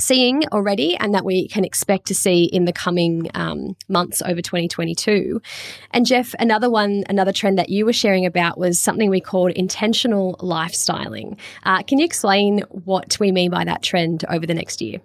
seeing 0.00 0.44
already 0.52 0.96
and 0.96 1.14
that 1.14 1.24
we 1.24 1.48
can 1.48 1.64
expect 1.64 2.06
to 2.06 2.14
see 2.14 2.44
in 2.44 2.64
the 2.64 2.72
coming 2.72 3.30
um, 3.34 3.76
months 3.88 4.22
over 4.22 4.40
2022. 4.40 5.40
And 5.90 6.06
Geoff, 6.06 6.34
another 6.38 6.70
one, 6.70 7.04
another 7.08 7.32
trend 7.32 7.58
that 7.58 7.68
you 7.68 7.84
were 7.84 7.92
sharing 7.92 8.24
about 8.24 8.58
was 8.58 8.78
something 8.78 9.10
we 9.10 9.20
called 9.20 9.52
intentional 9.52 10.36
lifestyling. 10.40 11.38
Uh, 11.64 11.82
can 11.82 11.98
you 11.98 12.04
explain 12.04 12.60
what 12.70 13.18
we 13.18 13.32
mean 13.32 13.50
by 13.50 13.64
that 13.64 13.82
trend 13.82 14.24
over 14.28 14.46
the 14.46 14.54
next 14.54 14.80
year? 14.80 15.00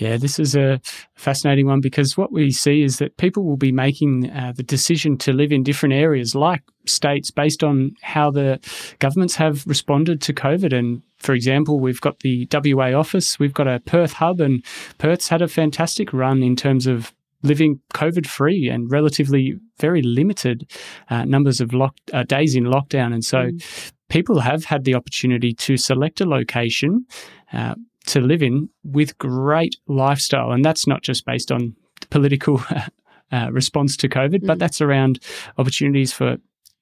Yeah, 0.00 0.16
this 0.16 0.38
is 0.38 0.56
a 0.56 0.80
fascinating 1.14 1.66
one 1.66 1.82
because 1.82 2.16
what 2.16 2.32
we 2.32 2.50
see 2.52 2.82
is 2.82 2.96
that 2.98 3.18
people 3.18 3.44
will 3.44 3.58
be 3.58 3.70
making 3.70 4.30
uh, 4.30 4.54
the 4.56 4.62
decision 4.62 5.18
to 5.18 5.32
live 5.34 5.52
in 5.52 5.62
different 5.62 5.94
areas, 5.94 6.34
like 6.34 6.62
states, 6.86 7.30
based 7.30 7.62
on 7.62 7.92
how 8.00 8.30
the 8.30 8.58
governments 8.98 9.34
have 9.36 9.66
responded 9.66 10.22
to 10.22 10.32
COVID. 10.32 10.72
And 10.72 11.02
for 11.18 11.34
example, 11.34 11.80
we've 11.80 12.00
got 12.00 12.20
the 12.20 12.48
WA 12.50 12.98
office, 12.98 13.38
we've 13.38 13.52
got 13.52 13.68
a 13.68 13.80
Perth 13.80 14.14
hub, 14.14 14.40
and 14.40 14.64
Perth's 14.96 15.28
had 15.28 15.42
a 15.42 15.48
fantastic 15.48 16.14
run 16.14 16.42
in 16.42 16.56
terms 16.56 16.86
of 16.86 17.12
living 17.42 17.80
COVID 17.92 18.26
free 18.26 18.70
and 18.70 18.90
relatively 18.90 19.58
very 19.78 20.00
limited 20.00 20.70
uh, 21.10 21.26
numbers 21.26 21.60
of 21.60 21.74
lock, 21.74 21.94
uh, 22.14 22.22
days 22.22 22.54
in 22.54 22.64
lockdown. 22.64 23.12
And 23.12 23.24
so 23.24 23.38
mm. 23.38 23.92
people 24.08 24.40
have 24.40 24.64
had 24.64 24.84
the 24.84 24.94
opportunity 24.94 25.52
to 25.54 25.76
select 25.76 26.22
a 26.22 26.26
location. 26.26 27.04
Uh, 27.52 27.74
to 28.06 28.20
live 28.20 28.42
in 28.42 28.68
with 28.84 29.16
great 29.18 29.76
lifestyle. 29.86 30.52
And 30.52 30.64
that's 30.64 30.86
not 30.86 31.02
just 31.02 31.24
based 31.24 31.52
on 31.52 31.76
political 32.10 32.62
uh, 33.32 33.48
response 33.52 33.96
to 33.98 34.08
COVID, 34.08 34.40
mm. 34.40 34.46
but 34.46 34.58
that's 34.58 34.80
around 34.80 35.20
opportunities 35.58 36.12
for 36.12 36.36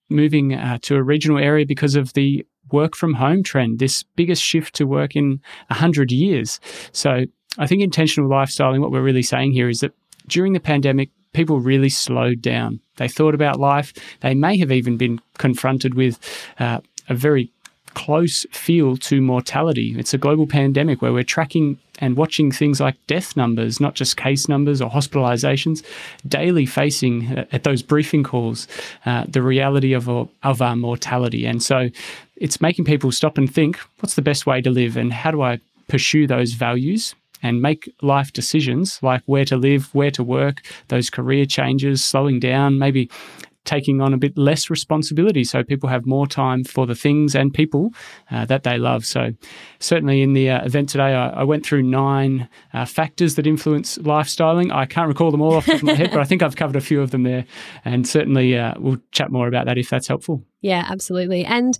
moving 0.08 0.54
uh, 0.54 0.78
to 0.82 0.96
a 0.96 1.02
regional 1.02 1.38
area 1.38 1.66
because 1.66 1.94
of 1.94 2.12
the 2.14 2.46
work 2.72 2.96
from 2.96 3.14
home 3.14 3.42
trend, 3.42 3.78
this 3.78 4.02
biggest 4.02 4.42
shift 4.42 4.74
to 4.74 4.86
work 4.86 5.16
in 5.16 5.40
100 5.68 6.12
years. 6.12 6.60
So 6.92 7.24
I 7.58 7.66
think 7.66 7.82
intentional 7.82 8.28
lifestyling, 8.28 8.80
what 8.80 8.90
we're 8.90 9.02
really 9.02 9.22
saying 9.22 9.52
here 9.52 9.68
is 9.68 9.80
that 9.80 9.92
during 10.26 10.52
the 10.52 10.60
pandemic, 10.60 11.10
people 11.32 11.60
really 11.60 11.88
slowed 11.88 12.42
down. 12.42 12.80
They 12.96 13.08
thought 13.08 13.34
about 13.34 13.60
life. 13.60 13.92
They 14.20 14.34
may 14.34 14.58
have 14.58 14.72
even 14.72 14.96
been 14.96 15.20
confronted 15.38 15.94
with 15.94 16.18
uh, 16.58 16.80
a 17.08 17.14
very 17.14 17.52
close 17.94 18.46
feel 18.50 18.96
to 18.96 19.20
mortality. 19.20 19.94
It's 19.98 20.14
a 20.14 20.18
global 20.18 20.46
pandemic 20.46 21.02
where 21.02 21.12
we're 21.12 21.22
tracking 21.22 21.78
and 22.00 22.16
watching 22.16 22.52
things 22.52 22.80
like 22.80 22.94
death 23.06 23.36
numbers, 23.36 23.80
not 23.80 23.94
just 23.94 24.16
case 24.16 24.48
numbers 24.48 24.80
or 24.80 24.90
hospitalizations, 24.90 25.84
daily 26.26 26.64
facing 26.64 27.36
uh, 27.36 27.44
at 27.52 27.64
those 27.64 27.82
briefing 27.82 28.22
calls 28.22 28.68
uh, 29.04 29.24
the 29.28 29.42
reality 29.42 29.92
of, 29.92 30.08
of 30.08 30.62
our 30.62 30.76
mortality. 30.76 31.44
And 31.44 31.62
so 31.62 31.90
it's 32.36 32.60
making 32.60 32.84
people 32.84 33.10
stop 33.10 33.36
and 33.36 33.52
think 33.52 33.78
what's 33.98 34.14
the 34.14 34.22
best 34.22 34.46
way 34.46 34.60
to 34.62 34.70
live 34.70 34.96
and 34.96 35.12
how 35.12 35.30
do 35.30 35.42
I 35.42 35.58
pursue 35.88 36.26
those 36.26 36.52
values 36.52 37.14
and 37.42 37.62
make 37.62 37.92
life 38.02 38.32
decisions 38.32 39.00
like 39.02 39.22
where 39.26 39.44
to 39.44 39.56
live, 39.56 39.94
where 39.94 40.10
to 40.10 40.22
work, 40.22 40.62
those 40.88 41.10
career 41.10 41.46
changes, 41.46 42.04
slowing 42.04 42.40
down, 42.40 42.78
maybe 42.78 43.10
taking 43.68 44.00
on 44.00 44.14
a 44.14 44.16
bit 44.16 44.36
less 44.36 44.70
responsibility 44.70 45.44
so 45.44 45.62
people 45.62 45.88
have 45.88 46.06
more 46.06 46.26
time 46.26 46.64
for 46.64 46.86
the 46.86 46.94
things 46.94 47.34
and 47.34 47.52
people 47.52 47.92
uh, 48.30 48.46
that 48.46 48.62
they 48.62 48.78
love. 48.78 49.04
So, 49.04 49.32
certainly 49.78 50.22
in 50.22 50.32
the 50.32 50.50
uh, 50.50 50.64
event 50.64 50.88
today, 50.88 51.14
I, 51.14 51.28
I, 51.28 51.44
went 51.44 51.66
through 51.66 51.82
nine 51.82 52.48
uh, 52.72 52.86
factors 52.86 53.34
that 53.34 53.46
influence 53.46 53.98
lifestyling. 53.98 54.72
I 54.72 54.86
can't 54.86 55.06
recall 55.06 55.30
them 55.30 55.42
all 55.42 55.54
off 55.54 55.66
the 55.66 55.72
top 55.72 55.82
of 55.82 55.86
my 55.86 55.94
head, 55.94 56.10
but 56.10 56.20
I 56.20 56.24
think 56.24 56.42
I've 56.42 56.56
covered 56.56 56.76
a 56.76 56.80
few 56.80 57.02
of 57.02 57.10
them 57.10 57.24
there. 57.24 57.44
And 57.84 58.08
certainly 58.08 58.56
uh, 58.56 58.74
we'll 58.78 58.98
chat 59.12 59.30
more 59.30 59.46
about 59.46 59.66
that 59.66 59.76
if 59.76 59.90
that's 59.90 60.08
helpful. 60.08 60.42
Yeah, 60.62 60.84
absolutely. 60.88 61.44
And 61.44 61.78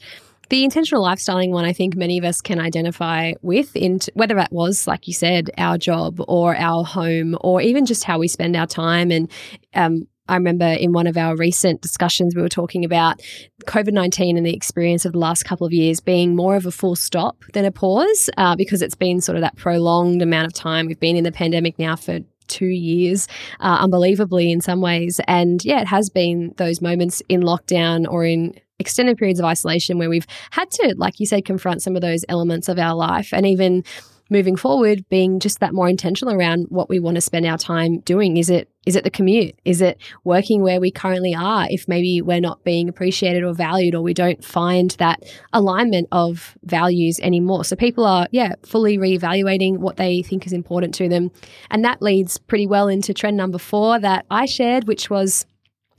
the 0.50 0.64
intentional 0.64 1.02
lifestyling 1.02 1.50
one, 1.50 1.64
I 1.64 1.73
think 1.73 1.97
many 1.97 2.18
of 2.18 2.25
us 2.25 2.40
can 2.40 2.61
identify 2.61 3.33
with, 3.42 3.75
in 3.76 3.99
t- 3.99 4.12
whether 4.14 4.35
that 4.35 4.52
was, 4.52 4.87
like 4.87 5.07
you 5.07 5.14
said, 5.14 5.50
our 5.59 5.76
job 5.76 6.23
or 6.26 6.57
our 6.57 6.85
home, 6.85 7.37
or 7.40 7.61
even 7.61 7.85
just 7.85 8.04
how 8.04 8.18
we 8.18 8.28
spend 8.28 8.57
our 8.57 8.66
time. 8.66 9.11
And 9.11 9.30
um, 9.75 10.07
I 10.28 10.35
remember 10.35 10.66
in 10.66 10.92
one 10.92 11.06
of 11.06 11.16
our 11.16 11.37
recent 11.37 11.80
discussions, 11.80 12.35
we 12.35 12.42
were 12.42 12.49
talking 12.49 12.85
about 12.85 13.20
COVID 13.64 13.92
19 13.92 14.37
and 14.37 14.47
the 14.47 14.54
experience 14.54 15.04
of 15.04 15.12
the 15.12 15.18
last 15.18 15.44
couple 15.44 15.66
of 15.66 15.73
years 15.73 16.00
being 16.00 16.37
more 16.37 16.56
of 16.56 16.66
a 16.66 16.70
full 16.70 16.97
stop 16.97 17.44
than 17.54 17.64
a 17.64 17.73
pause 17.73 18.30
uh, 18.37 18.54
because 18.54 18.82
it's 18.82 18.94
been 18.94 19.20
sort 19.20 19.37
of 19.37 19.42
that 19.42 19.56
prolonged 19.56 20.23
amount 20.23 20.47
of 20.47 20.52
time. 20.52 20.87
We've 20.87 21.00
been 21.00 21.16
in 21.16 21.25
the 21.25 21.32
pandemic 21.32 21.78
now 21.78 21.97
for 21.97 22.20
two 22.49 22.66
years, 22.66 23.28
uh, 23.61 23.78
unbelievably 23.80 24.50
in 24.50 24.61
some 24.61 24.80
ways. 24.80 25.20
And 25.26 25.64
yeah, 25.64 25.80
it 25.80 25.87
has 25.87 26.11
been 26.11 26.54
those 26.56 26.80
moments 26.80 27.23
in 27.28 27.42
lockdown 27.42 28.06
or 28.08 28.25
in 28.25 28.54
extended 28.78 29.18
periods 29.18 29.40
of 29.40 29.44
isolation 29.44 29.99
where 29.99 30.08
we've 30.08 30.26
had 30.50 30.70
to, 30.70 30.94
like 30.97 31.20
you 31.20 31.26
said, 31.26 31.44
confront 31.44 31.82
some 31.82 31.97
of 31.97 32.02
those 32.02 32.25
elements 32.28 32.68
of 32.68 32.78
our 32.78 32.94
life 32.94 33.30
and 33.32 33.47
even 33.47 33.85
moving 34.30 34.56
forward 34.56 35.04
being 35.08 35.40
just 35.40 35.61
that 35.61 35.73
more 35.73 35.88
intentional 35.88 36.35
around 36.35 36.66
what 36.68 36.88
we 36.88 37.00
want 37.00 37.14
to 37.14 37.20
spend 37.20 37.47
our 37.47 37.58
time 37.58 38.00
doing? 38.00 38.37
Is 38.37 38.50
it 38.50 38.68
is 38.87 38.97
it 38.97 39.04
the 39.04 39.11
commute? 39.11 39.54
Is 39.66 39.82
it 39.82 40.00
working 40.25 40.62
where 40.62 40.80
we 40.80 40.90
currently 40.90 41.35
are 41.35 41.66
if 41.68 41.87
maybe 41.88 42.23
we're 42.23 42.40
not 42.40 42.64
being 42.64 42.88
appreciated 42.88 43.44
or 43.44 43.52
valued 43.52 43.94
or 43.94 44.00
we 44.00 44.14
don't 44.14 44.42
find 44.42 44.92
that 44.92 45.25
alignment 45.52 46.08
of 46.11 46.56
values 46.64 47.20
anymore? 47.20 47.64
So 47.64 47.76
people 47.76 48.04
are 48.04 48.26
yeah 48.30 48.54
fully 48.64 48.99
reevaluating 48.99 49.78
what 49.78 49.97
they 49.97 50.23
think 50.23 50.47
is 50.47 50.52
important 50.52 50.94
to 50.97 51.08
them. 51.08 51.30
And 51.70 51.85
that 51.85 52.02
leads 52.02 52.38
pretty 52.38 52.66
well 52.66 52.88
into 52.88 53.12
trend 53.12 53.37
number 53.37 53.58
4 53.58 54.00
that 54.00 54.26
I 54.30 54.47
shared 54.47 54.87
which 54.88 55.11
was 55.11 55.47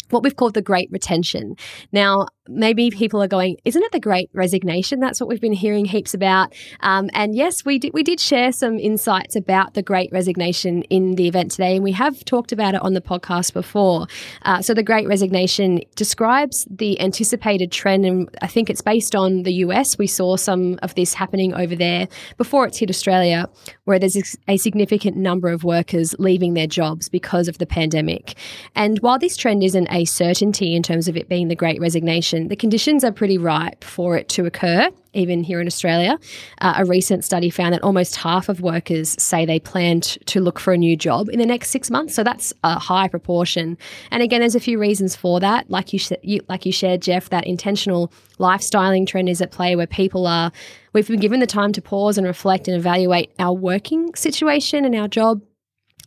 what 0.09 0.24
we've 0.24 0.36
called 0.36 0.53
the 0.53 0.62
great 0.62 0.89
retention. 0.91 1.55
Now, 1.91 2.27
maybe 2.49 2.89
people 2.89 3.21
are 3.21 3.27
going, 3.27 3.57
isn't 3.65 3.81
it 3.81 3.91
the 3.91 3.99
great 3.99 4.29
resignation? 4.33 4.99
That's 4.99 5.19
what 5.19 5.29
we've 5.29 5.41
been 5.41 5.53
hearing 5.53 5.85
heaps 5.85 6.13
about. 6.13 6.53
Um, 6.81 7.09
and 7.13 7.35
yes, 7.35 7.63
we 7.63 7.79
did, 7.79 7.93
we 7.93 8.03
did 8.03 8.19
share 8.19 8.51
some 8.51 8.79
insights 8.79 9.35
about 9.35 9.73
the 9.73 9.81
great 9.81 10.11
resignation 10.11 10.83
in 10.83 11.15
the 11.15 11.27
event 11.27 11.51
today, 11.51 11.75
and 11.75 11.83
we 11.83 11.91
have 11.93 12.25
talked 12.25 12.51
about 12.51 12.75
it 12.75 12.81
on 12.81 12.93
the 12.93 13.01
podcast 13.01 13.53
before. 13.53 14.07
Uh, 14.43 14.61
so, 14.61 14.73
the 14.73 14.83
great 14.83 15.07
resignation 15.07 15.81
describes 15.95 16.67
the 16.69 16.99
anticipated 16.99 17.71
trend, 17.71 18.05
and 18.05 18.29
I 18.41 18.47
think 18.47 18.69
it's 18.69 18.81
based 18.81 19.15
on 19.15 19.43
the 19.43 19.53
US. 19.65 19.97
We 19.97 20.07
saw 20.07 20.35
some 20.35 20.79
of 20.81 20.95
this 20.95 21.13
happening 21.13 21.53
over 21.53 21.75
there 21.75 22.07
before 22.37 22.65
it's 22.65 22.77
hit 22.77 22.89
Australia, 22.89 23.49
where 23.85 23.99
there's 23.99 24.17
a 24.47 24.57
significant 24.57 25.17
number 25.17 25.49
of 25.49 25.63
workers 25.63 26.15
leaving 26.19 26.53
their 26.53 26.67
jobs 26.67 27.09
because 27.09 27.47
of 27.47 27.57
the 27.57 27.65
pandemic. 27.65 28.35
And 28.75 28.99
while 28.99 29.19
this 29.19 29.37
trend 29.37 29.63
isn't 29.63 29.87
a 29.91 30.05
certainty 30.05 30.75
in 30.75 30.83
terms 30.83 31.07
of 31.07 31.17
it 31.17 31.27
being 31.27 31.47
the 31.47 31.55
great 31.55 31.79
resignation, 31.79 32.38
the 32.48 32.55
conditions 32.55 33.03
are 33.03 33.12
pretty 33.12 33.38
ripe 33.38 33.84
for 33.84 34.15
it 34.15 34.29
to 34.29 34.46
occur, 34.46 34.89
even 35.13 35.43
here 35.43 35.60
in 35.60 35.67
Australia. 35.67 36.17
Uh, 36.62 36.75
a 36.77 36.86
recent 36.86 37.25
study 37.25 37.50
found 37.50 37.74
that 37.74 37.84
almost 37.84 38.15
half 38.15 38.50
of 38.50 38.62
workers 38.62 39.22
say 39.22 39.46
they 39.46 39.60
plan 39.60 40.01
to 40.01 40.39
look 40.39 40.60
for 40.60 40.74
a 40.74 40.77
new 40.77 40.96
job 40.96 41.29
in 41.29 41.39
the 41.39 41.46
next 41.46 41.69
six 41.69 41.91
months. 41.91 42.15
So 42.15 42.24
that's 42.24 42.53
a 42.63 42.79
high 42.79 43.08
proportion. 43.08 43.77
And 44.12 44.24
again, 44.24 44.39
there's 44.39 44.55
a 44.55 44.60
few 44.60 44.79
reasons 44.79 45.15
for 45.15 45.39
that. 45.39 45.69
Like 45.69 45.93
you, 45.93 46.00
sh- 46.00 46.13
you 46.24 46.41
like 46.48 46.65
you 46.65 46.72
shared, 46.72 47.01
Geoff, 47.01 47.29
that 47.29 47.46
intentional 47.46 48.13
lifestyling 48.39 49.05
trend 49.05 49.29
is 49.29 49.41
at 49.41 49.51
play 49.51 49.75
where 49.75 49.88
people 49.88 50.27
are. 50.27 50.51
We've 50.93 51.08
been 51.08 51.19
given 51.19 51.39
the 51.39 51.48
time 51.48 51.74
to 51.74 51.81
pause 51.81 52.17
and 52.17 52.25
reflect 52.25 52.67
and 52.67 52.77
evaluate 52.77 53.34
our 53.39 53.53
working 53.53 54.15
situation 54.15 54.86
and 54.86 54.96
our 54.96 55.08
job 55.08 55.41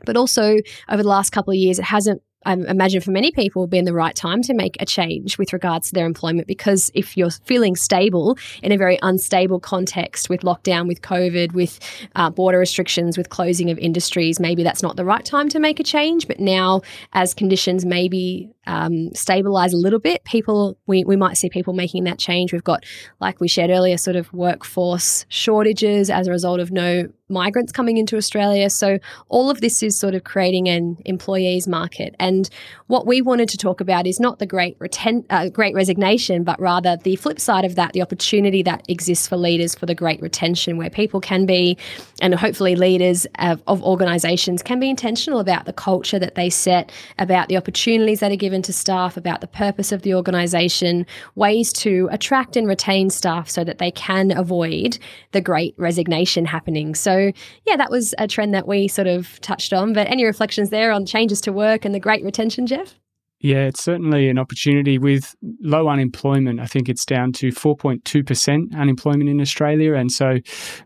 but 0.04 0.16
also 0.16 0.56
over 0.88 1.02
the 1.02 1.08
last 1.08 1.30
couple 1.30 1.52
of 1.52 1.56
years, 1.56 1.78
it 1.78 1.84
hasn't 1.84 2.22
I 2.44 2.54
imagine 2.54 3.00
for 3.00 3.10
many 3.10 3.30
people, 3.30 3.66
be 3.66 3.78
in 3.78 3.84
the 3.84 3.92
right 3.92 4.14
time 4.14 4.42
to 4.42 4.54
make 4.54 4.76
a 4.80 4.86
change 4.86 5.38
with 5.38 5.52
regards 5.52 5.88
to 5.88 5.94
their 5.94 6.06
employment 6.06 6.46
because 6.46 6.90
if 6.94 7.16
you're 7.16 7.30
feeling 7.30 7.76
stable 7.76 8.36
in 8.62 8.72
a 8.72 8.76
very 8.76 8.98
unstable 9.02 9.60
context 9.60 10.28
with 10.28 10.40
lockdown, 10.42 10.88
with 10.88 11.02
COVID, 11.02 11.52
with 11.52 11.78
uh, 12.16 12.30
border 12.30 12.58
restrictions, 12.58 13.16
with 13.16 13.28
closing 13.28 13.70
of 13.70 13.78
industries, 13.78 14.40
maybe 14.40 14.62
that's 14.62 14.82
not 14.82 14.96
the 14.96 15.04
right 15.04 15.24
time 15.24 15.48
to 15.50 15.58
make 15.58 15.80
a 15.80 15.84
change. 15.84 16.26
But 16.26 16.40
now, 16.40 16.82
as 17.12 17.34
conditions 17.34 17.84
maybe 17.84 18.52
um, 18.66 19.12
stabilize 19.14 19.72
a 19.72 19.76
little 19.76 19.98
bit, 19.98 20.24
people 20.24 20.76
we, 20.86 21.04
we 21.04 21.16
might 21.16 21.36
see 21.36 21.48
people 21.48 21.72
making 21.72 22.04
that 22.04 22.18
change. 22.18 22.52
We've 22.52 22.62
got, 22.62 22.84
like 23.20 23.40
we 23.40 23.48
shared 23.48 23.70
earlier, 23.70 23.96
sort 23.96 24.16
of 24.16 24.32
workforce 24.32 25.24
shortages 25.28 26.10
as 26.10 26.26
a 26.26 26.30
result 26.30 26.60
of 26.60 26.70
no 26.70 27.08
migrants 27.32 27.72
coming 27.72 27.96
into 27.96 28.16
Australia. 28.16 28.68
So 28.68 28.98
all 29.28 29.48
of 29.48 29.62
this 29.62 29.82
is 29.82 29.98
sort 29.98 30.14
of 30.14 30.22
creating 30.22 30.68
an 30.68 30.98
employees 31.06 31.66
market. 31.66 32.14
And 32.20 32.48
what 32.88 33.06
we 33.06 33.22
wanted 33.22 33.48
to 33.48 33.56
talk 33.56 33.80
about 33.80 34.06
is 34.06 34.20
not 34.20 34.38
the 34.38 34.44
great 34.44 34.78
reten- 34.78 35.24
uh, 35.30 35.48
great 35.48 35.74
resignation, 35.74 36.44
but 36.44 36.60
rather 36.60 36.98
the 36.98 37.16
flip 37.16 37.40
side 37.40 37.64
of 37.64 37.74
that, 37.76 37.94
the 37.94 38.02
opportunity 38.02 38.62
that 38.64 38.84
exists 38.86 39.26
for 39.26 39.38
leaders 39.38 39.74
for 39.74 39.86
the 39.86 39.94
great 39.94 40.20
retention, 40.20 40.76
where 40.76 40.90
people 40.90 41.20
can 41.20 41.46
be, 41.46 41.78
and 42.20 42.34
hopefully 42.34 42.76
leaders 42.76 43.26
of, 43.38 43.62
of 43.66 43.82
organisations 43.82 44.62
can 44.62 44.78
be 44.78 44.90
intentional 44.90 45.40
about 45.40 45.64
the 45.64 45.72
culture 45.72 46.18
that 46.18 46.34
they 46.34 46.50
set, 46.50 46.92
about 47.18 47.48
the 47.48 47.56
opportunities 47.56 48.20
that 48.20 48.30
are 48.30 48.36
given 48.36 48.51
to 48.60 48.72
staff, 48.74 49.16
about 49.16 49.40
the 49.40 49.46
purpose 49.46 49.92
of 49.92 50.02
the 50.02 50.14
organisation, 50.14 51.06
ways 51.34 51.72
to 51.72 52.10
attract 52.12 52.56
and 52.56 52.68
retain 52.68 53.08
staff 53.08 53.48
so 53.48 53.64
that 53.64 53.78
they 53.78 53.90
can 53.90 54.36
avoid 54.36 54.98
the 55.30 55.40
great 55.40 55.74
resignation 55.78 56.44
happening. 56.44 56.94
So 56.94 57.32
yeah, 57.66 57.76
that 57.76 57.90
was 57.90 58.14
a 58.18 58.28
trend 58.28 58.52
that 58.52 58.68
we 58.68 58.88
sort 58.88 59.08
of 59.08 59.40
touched 59.40 59.72
on. 59.72 59.94
But 59.94 60.08
any 60.08 60.24
reflections 60.24 60.68
there 60.68 60.92
on 60.92 61.06
changes 61.06 61.40
to 61.42 61.52
work 61.52 61.86
and 61.86 61.94
the 61.94 62.00
great 62.00 62.22
retention, 62.22 62.66
Geoff? 62.66 62.96
Yeah, 63.42 63.64
it's 63.64 63.82
certainly 63.82 64.28
an 64.28 64.38
opportunity 64.38 64.98
with 64.98 65.34
low 65.60 65.88
unemployment. 65.88 66.60
I 66.60 66.66
think 66.66 66.88
it's 66.88 67.04
down 67.04 67.32
to 67.32 67.48
4.2% 67.48 68.76
unemployment 68.76 69.28
in 69.28 69.40
Australia. 69.40 69.94
And 69.94 70.12
so 70.12 70.38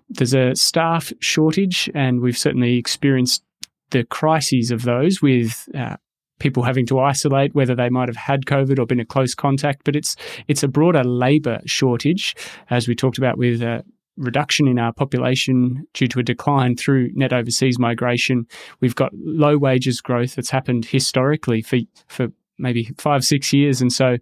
there's 0.08 0.34
a 0.34 0.54
staff 0.54 1.12
shortage, 1.20 1.90
and 1.94 2.22
we've 2.22 2.38
certainly 2.38 2.78
experienced 2.78 3.42
the 3.90 4.04
crises 4.04 4.70
of 4.70 4.82
those 4.84 5.20
with 5.20 5.68
uh, 5.74 5.96
people 6.38 6.62
having 6.62 6.86
to 6.86 7.00
isolate, 7.00 7.54
whether 7.54 7.74
they 7.74 7.88
might 7.88 8.08
have 8.08 8.16
had 8.16 8.46
COVID 8.46 8.78
or 8.78 8.86
been 8.86 9.00
a 9.00 9.04
close 9.04 9.34
contact. 9.34 9.82
But 9.84 9.96
it's 9.96 10.16
it's 10.48 10.62
a 10.62 10.68
broader 10.68 11.04
labour 11.04 11.60
shortage, 11.66 12.34
as 12.70 12.88
we 12.88 12.94
talked 12.94 13.18
about 13.18 13.38
with 13.38 13.62
uh, 13.62 13.82
reduction 14.16 14.66
in 14.66 14.78
our 14.78 14.92
population 14.92 15.86
due 15.92 16.08
to 16.08 16.20
a 16.20 16.22
decline 16.22 16.76
through 16.76 17.10
net 17.14 17.32
overseas 17.32 17.78
migration. 17.78 18.46
We've 18.80 18.94
got 18.94 19.12
low 19.14 19.58
wages 19.58 20.00
growth 20.00 20.34
that's 20.34 20.50
happened 20.50 20.86
historically 20.86 21.62
for 21.62 21.78
for 22.08 22.28
maybe 22.58 22.90
five 22.98 23.24
six 23.24 23.52
years, 23.52 23.80
and 23.80 23.92
so 23.92 24.16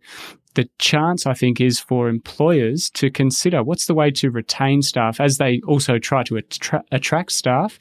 the 0.54 0.68
chance 0.78 1.26
I 1.26 1.34
think 1.34 1.60
is 1.60 1.80
for 1.80 2.08
employers 2.08 2.88
to 2.90 3.10
consider 3.10 3.62
what's 3.62 3.86
the 3.86 3.94
way 3.94 4.10
to 4.12 4.30
retain 4.30 4.82
staff 4.82 5.20
as 5.20 5.38
they 5.38 5.60
also 5.66 5.98
try 5.98 6.22
to 6.24 6.36
attra- 6.36 6.84
attract 6.92 7.32
staff. 7.32 7.78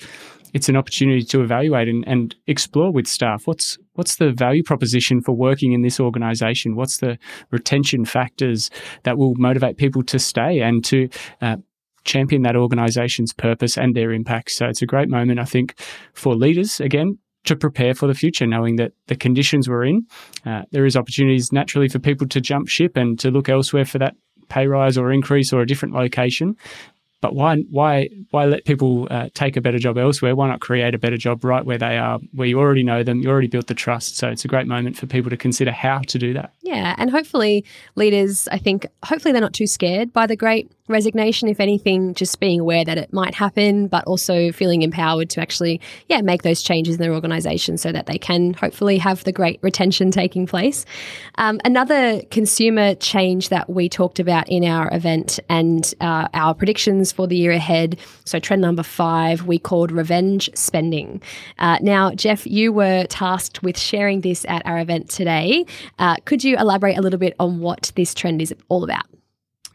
It's 0.54 0.70
an 0.70 0.76
opportunity 0.76 1.24
to 1.24 1.42
evaluate 1.42 1.88
and, 1.88 2.08
and 2.08 2.36
explore 2.48 2.92
with 2.92 3.08
staff 3.08 3.48
what's 3.48 3.78
what's 3.94 4.18
the 4.18 4.32
value 4.32 4.64
proposition 4.64 5.22
for 5.22 5.34
working 5.34 5.74
in 5.74 5.82
this 5.82 6.00
organization? 6.00 6.76
What's 6.76 6.98
the 6.98 7.18
retention 7.52 8.06
factors 8.06 8.70
that 9.04 9.18
will 9.18 9.34
motivate 9.38 9.78
people 9.78 10.04
to 10.04 10.20
stay 10.20 10.60
and 10.60 10.84
to 10.86 11.10
uh, 11.42 11.58
champion 12.04 12.42
that 12.44 12.56
organization's 12.56 13.34
purpose 13.34 13.78
and 13.78 13.96
their 13.96 14.12
impact. 14.12 14.52
So 14.52 14.66
it's 14.68 14.82
a 14.82 14.86
great 14.86 15.10
moment, 15.10 15.40
I 15.40 15.46
think, 15.46 15.80
for 16.14 16.36
leaders, 16.36 16.80
again, 16.80 17.18
to 17.46 17.56
prepare 17.56 17.94
for 17.94 18.08
the 18.08 18.14
future, 18.14 18.48
knowing 18.48 18.78
that 18.78 18.94
the 19.08 19.16
conditions 19.16 19.70
we're 19.70 19.86
in, 19.86 20.06
uh, 20.46 20.64
there 20.72 20.86
is 20.86 20.96
opportunities 20.96 21.52
naturally 21.52 21.90
for 21.90 22.00
people 22.00 22.28
to 22.28 22.42
jump 22.42 22.68
ship 22.68 22.96
and 22.96 23.20
to 23.20 23.32
look 23.32 23.50
elsewhere 23.50 23.86
for 23.86 24.00
that 24.00 24.16
pay 24.50 24.68
rise 24.68 24.98
or 24.98 25.12
increase 25.12 25.52
or 25.52 25.62
a 25.62 25.66
different 25.66 25.94
location. 25.94 26.56
But 27.24 27.36
why 27.36 27.56
why 27.70 28.10
why 28.32 28.44
let 28.44 28.66
people 28.66 29.08
uh, 29.10 29.30
take 29.34 29.56
a 29.56 29.62
better 29.62 29.80
job 29.80 29.98
elsewhere? 29.98 30.36
Why 30.36 30.50
not 30.50 30.60
create 30.60 30.94
a 30.94 31.00
better 31.00 31.16
job 31.16 31.46
right 31.46 31.66
where 31.66 31.78
they 31.78 31.98
are, 31.98 32.20
where 32.34 32.50
you 32.50 32.60
already 32.60 32.84
know 32.84 33.02
them, 33.02 33.22
you 33.22 33.30
already 33.30 33.48
built 33.48 33.68
the 33.68 33.74
trust. 33.74 34.18
So 34.18 34.28
it's 34.28 34.44
a 34.44 34.50
great 34.50 34.68
moment 34.68 34.98
for 34.98 35.08
people 35.08 35.30
to 35.30 35.38
consider 35.38 35.72
how 35.72 36.00
to 36.00 36.20
do 36.20 36.34
that. 36.34 36.54
Yeah, 36.64 36.96
and 36.98 37.10
hopefully 37.10 37.64
leaders, 37.96 38.50
I 38.52 38.58
think, 38.58 38.88
hopefully 39.06 39.32
they're 39.32 39.40
not 39.40 39.54
too 39.54 39.68
scared 39.68 40.12
by 40.12 40.28
the 40.28 40.36
great 40.36 40.70
resignation. 40.90 41.48
If 41.48 41.62
anything, 41.62 42.14
just 42.14 42.42
being 42.42 42.60
aware 42.60 42.84
that 42.84 42.98
it 42.98 43.14
might 43.14 43.36
happen, 43.36 43.88
but 43.88 44.04
also 44.04 44.52
feeling 44.52 44.82
empowered 44.82 45.30
to 45.32 45.40
actually, 45.40 45.80
yeah, 46.10 46.20
make 46.22 46.44
those 46.44 46.62
changes 46.62 46.96
in 46.96 47.02
their 47.02 47.14
organisation 47.14 47.78
so 47.78 47.94
that 47.94 48.06
they 48.08 48.18
can 48.18 48.54
hopefully 48.54 48.98
have 48.98 49.24
the 49.24 49.32
great 49.32 49.60
retention 49.62 50.12
taking 50.12 50.46
place. 50.46 50.86
Um, 51.36 51.62
another 51.64 52.22
consumer 52.32 52.96
change 52.96 53.48
that 53.48 53.70
we 53.70 53.88
talked 53.88 54.20
about 54.20 54.50
in 54.50 54.66
our 54.66 54.94
event 54.94 55.40
and 55.48 55.94
uh, 56.02 56.28
our 56.34 56.54
predictions 56.54 57.13
for 57.14 57.28
the 57.28 57.36
year 57.36 57.52
ahead. 57.52 58.00
So, 58.26 58.40
trend 58.40 58.62
number 58.62 58.84
five, 58.84 59.44
we 59.44 59.60
called 59.60 59.92
revenge 59.92 60.50
spending. 60.56 61.22
Uh, 61.60 61.78
now, 61.82 62.12
Geoff, 62.12 62.46
you 62.46 62.72
were 62.72 63.06
tasked 63.06 63.64
with 63.64 63.78
sharing 63.78 64.22
this 64.22 64.46
at 64.48 64.66
our 64.66 64.80
event 64.80 65.10
today. 65.10 65.66
Uh, 66.00 66.16
could 66.26 66.44
you 66.44 66.58
elaborate 66.58 66.98
a 66.98 67.02
little 67.02 67.20
bit 67.20 67.36
on 67.40 67.60
what 67.60 67.92
this 67.96 68.14
trend 68.14 68.42
is 68.42 68.54
all 68.70 68.84
about? 68.84 69.06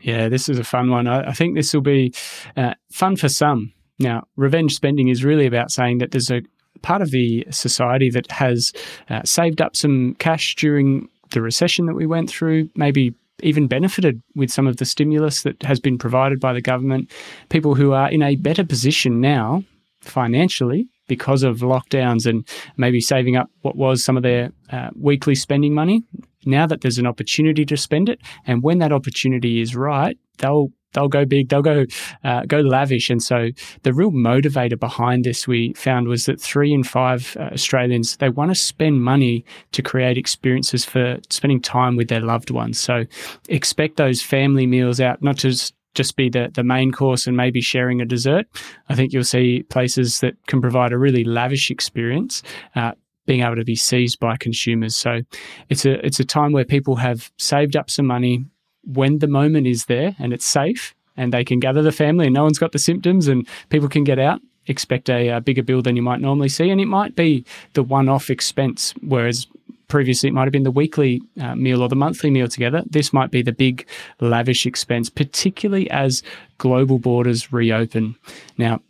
Yeah, 0.01 0.29
this 0.29 0.49
is 0.49 0.59
a 0.59 0.65
fun 0.65 0.91
one. 0.91 1.07
I, 1.07 1.31
I 1.31 1.33
think 1.33 1.57
this 1.57 1.75
will 1.75 1.81
be 1.81 2.13
uh, 2.57 2.75
fun 2.91 3.17
for 3.17 3.29
some. 3.29 3.73
Now, 3.99 4.27
revenge 4.37 4.75
spending 4.75 5.09
is 5.09 5.25
really 5.25 5.47
about 5.47 5.71
saying 5.71 5.99
that 5.99 6.13
there's 6.13 6.31
a 6.31 6.43
part 6.83 7.03
of 7.03 7.11
the 7.11 7.47
society 7.51 8.11
that 8.11 8.31
has 8.31 8.73
uh, 9.11 9.23
saved 9.25 9.61
up 9.61 9.75
some 9.75 10.15
cash 10.19 10.55
during 10.55 11.09
the 11.31 11.43
recession 11.43 11.87
that 11.87 11.95
we 11.95 12.07
went 12.07 12.31
through, 12.31 12.71
maybe 12.75 13.15
even 13.43 13.67
benefited 13.67 14.23
with 14.35 14.51
some 14.51 14.67
of 14.67 14.77
the 14.77 14.85
stimulus 14.85 15.43
that 15.43 15.63
has 15.63 15.81
been 15.81 15.99
provided 15.99 16.41
by 16.41 16.53
the 16.53 16.61
government. 16.61 17.11
People 17.49 17.75
who 17.75 17.93
are 17.93 18.11
in 18.11 18.23
a 18.23 18.37
better 18.37 18.65
position 18.65 19.21
now 19.21 19.65
financially 20.01 20.89
because 21.09 21.43
of 21.43 21.59
lockdowns 21.59 22.27
and 22.27 22.47
maybe 22.77 23.01
saving 23.01 23.37
up 23.37 23.51
what 23.63 23.77
was 23.77 24.05
some 24.05 24.17
of 24.17 24.23
their 24.23 24.53
uh, 24.71 24.91
weekly 24.95 25.35
spending 25.35 25.75
money. 25.75 26.03
Now 26.45 26.67
that 26.67 26.83
there's 26.83 26.99
an 26.99 27.07
opportunity 27.07 27.65
to 27.67 27.77
spend 27.77 28.09
it, 28.09 28.21
and 28.47 28.63
when 28.63 28.79
that 28.79 28.93
opportunity 28.93 29.61
is 29.61 29.75
right, 29.75 30.17
they'll 30.39 30.69
they'll 30.93 31.09
go 31.09 31.25
big, 31.25 31.49
they'll 31.49 31.63
go 31.63 31.85
uh, 32.25 32.43
go 32.47 32.61
lavish. 32.61 33.11
And 33.11 33.23
so 33.23 33.49
the 33.83 33.93
real 33.93 34.11
motivator 34.11 34.79
behind 34.79 35.25
this 35.25 35.47
we 35.47 35.73
found 35.75 36.09
was 36.09 36.27
that 36.27 36.41
three 36.41 36.73
in 36.73 36.85
five 36.85 37.37
uh, 37.39 37.51
Australians 37.53 38.17
they 38.17 38.29
want 38.29 38.51
to 38.51 38.55
spend 38.55 39.03
money 39.03 39.45
to 39.73 39.83
create 39.83 40.19
experiences 40.19 40.85
for 40.85 41.19
spending 41.31 41.61
time 41.61 41.97
with 41.97 42.09
their 42.09 42.21
loved 42.21 42.51
ones. 42.51 42.79
So 42.79 43.05
expect 43.49 43.97
those 43.97 44.23
family 44.23 44.67
meals 44.67 45.01
out, 45.01 45.23
not 45.23 45.37
just 45.37 45.75
just 45.95 46.17
be 46.17 46.29
the, 46.29 46.51
the 46.55 46.63
main 46.63 46.93
course 46.93 47.27
and 47.27 47.37
maybe 47.37 47.61
sharing 47.61 48.01
a 48.01 48.05
dessert. 48.05 48.47
I 48.89 48.95
think 48.95 49.13
you'll 49.13 49.25
see 49.25 49.65
places 49.65 50.21
that 50.21 50.35
can 50.47 50.61
provide 50.61 50.93
a 50.93 50.99
really 50.99 51.25
lavish 51.25 51.71
experience. 51.71 52.43
Uh, 52.75 52.93
being 53.27 53.43
able 53.43 53.57
to 53.57 53.65
be 53.65 53.77
seized 53.77 54.19
by 54.19 54.37
consumers. 54.39 54.97
So 54.97 55.21
it's 55.69 55.85
a 55.85 56.05
it's 56.05 56.19
a 56.19 56.25
time 56.25 56.53
where 56.53 56.65
people 56.65 56.97
have 56.97 57.31
saved 57.37 57.77
up 57.77 57.91
some 57.91 58.07
money 58.07 58.47
when 58.93 59.19
the 59.19 59.29
moment 59.29 59.67
is 59.67 59.87
there 59.87 60.17
and 60.19 60.33
it's 60.33 60.47
safe 60.47 60.95
and 61.17 61.33
they 61.33 61.45
can 61.45 61.61
gather 61.61 61.83
the 61.83 61.93
family 61.93 62.27
and 62.27 62.35
no 62.35 62.43
one's 62.43 62.59
got 62.59 62.73
the 62.73 62.79
symptoms 62.79 63.29
and 63.29 63.47
people 63.69 63.89
can 63.89 64.05
get 64.05 64.19
out. 64.19 64.41
Expect 64.67 65.09
a, 65.09 65.29
a 65.29 65.41
bigger 65.41 65.63
bill 65.63 65.81
than 65.81 65.97
you 65.97 66.03
might 66.03 66.21
normally 66.21 66.51
see, 66.51 66.69
and 66.69 66.79
it 66.79 66.87
might 66.87 67.17
be 67.17 67.43
the 67.73 67.83
one-off 67.83 68.29
expense, 68.29 68.93
whereas 69.01 69.47
previously 69.89 70.29
it 70.29 70.33
might 70.33 70.45
have 70.45 70.53
been 70.53 70.63
the 70.63 70.71
weekly 70.71 71.23
uh, 71.41 71.55
meal 71.55 71.81
or 71.81 71.89
the 71.89 71.97
monthly 71.97 72.31
meal 72.31 72.49
together. 72.49 72.83
This 72.91 73.11
might 73.11 73.31
be 73.31 73.41
the 73.41 73.53
big 73.53 73.87
lavish 74.21 74.67
expense, 74.67 75.09
particularly 75.09 75.91
as 75.91 76.23
global 76.59 76.99
borders 76.99 77.51
reopen. 77.51 78.15
Now, 78.59 78.83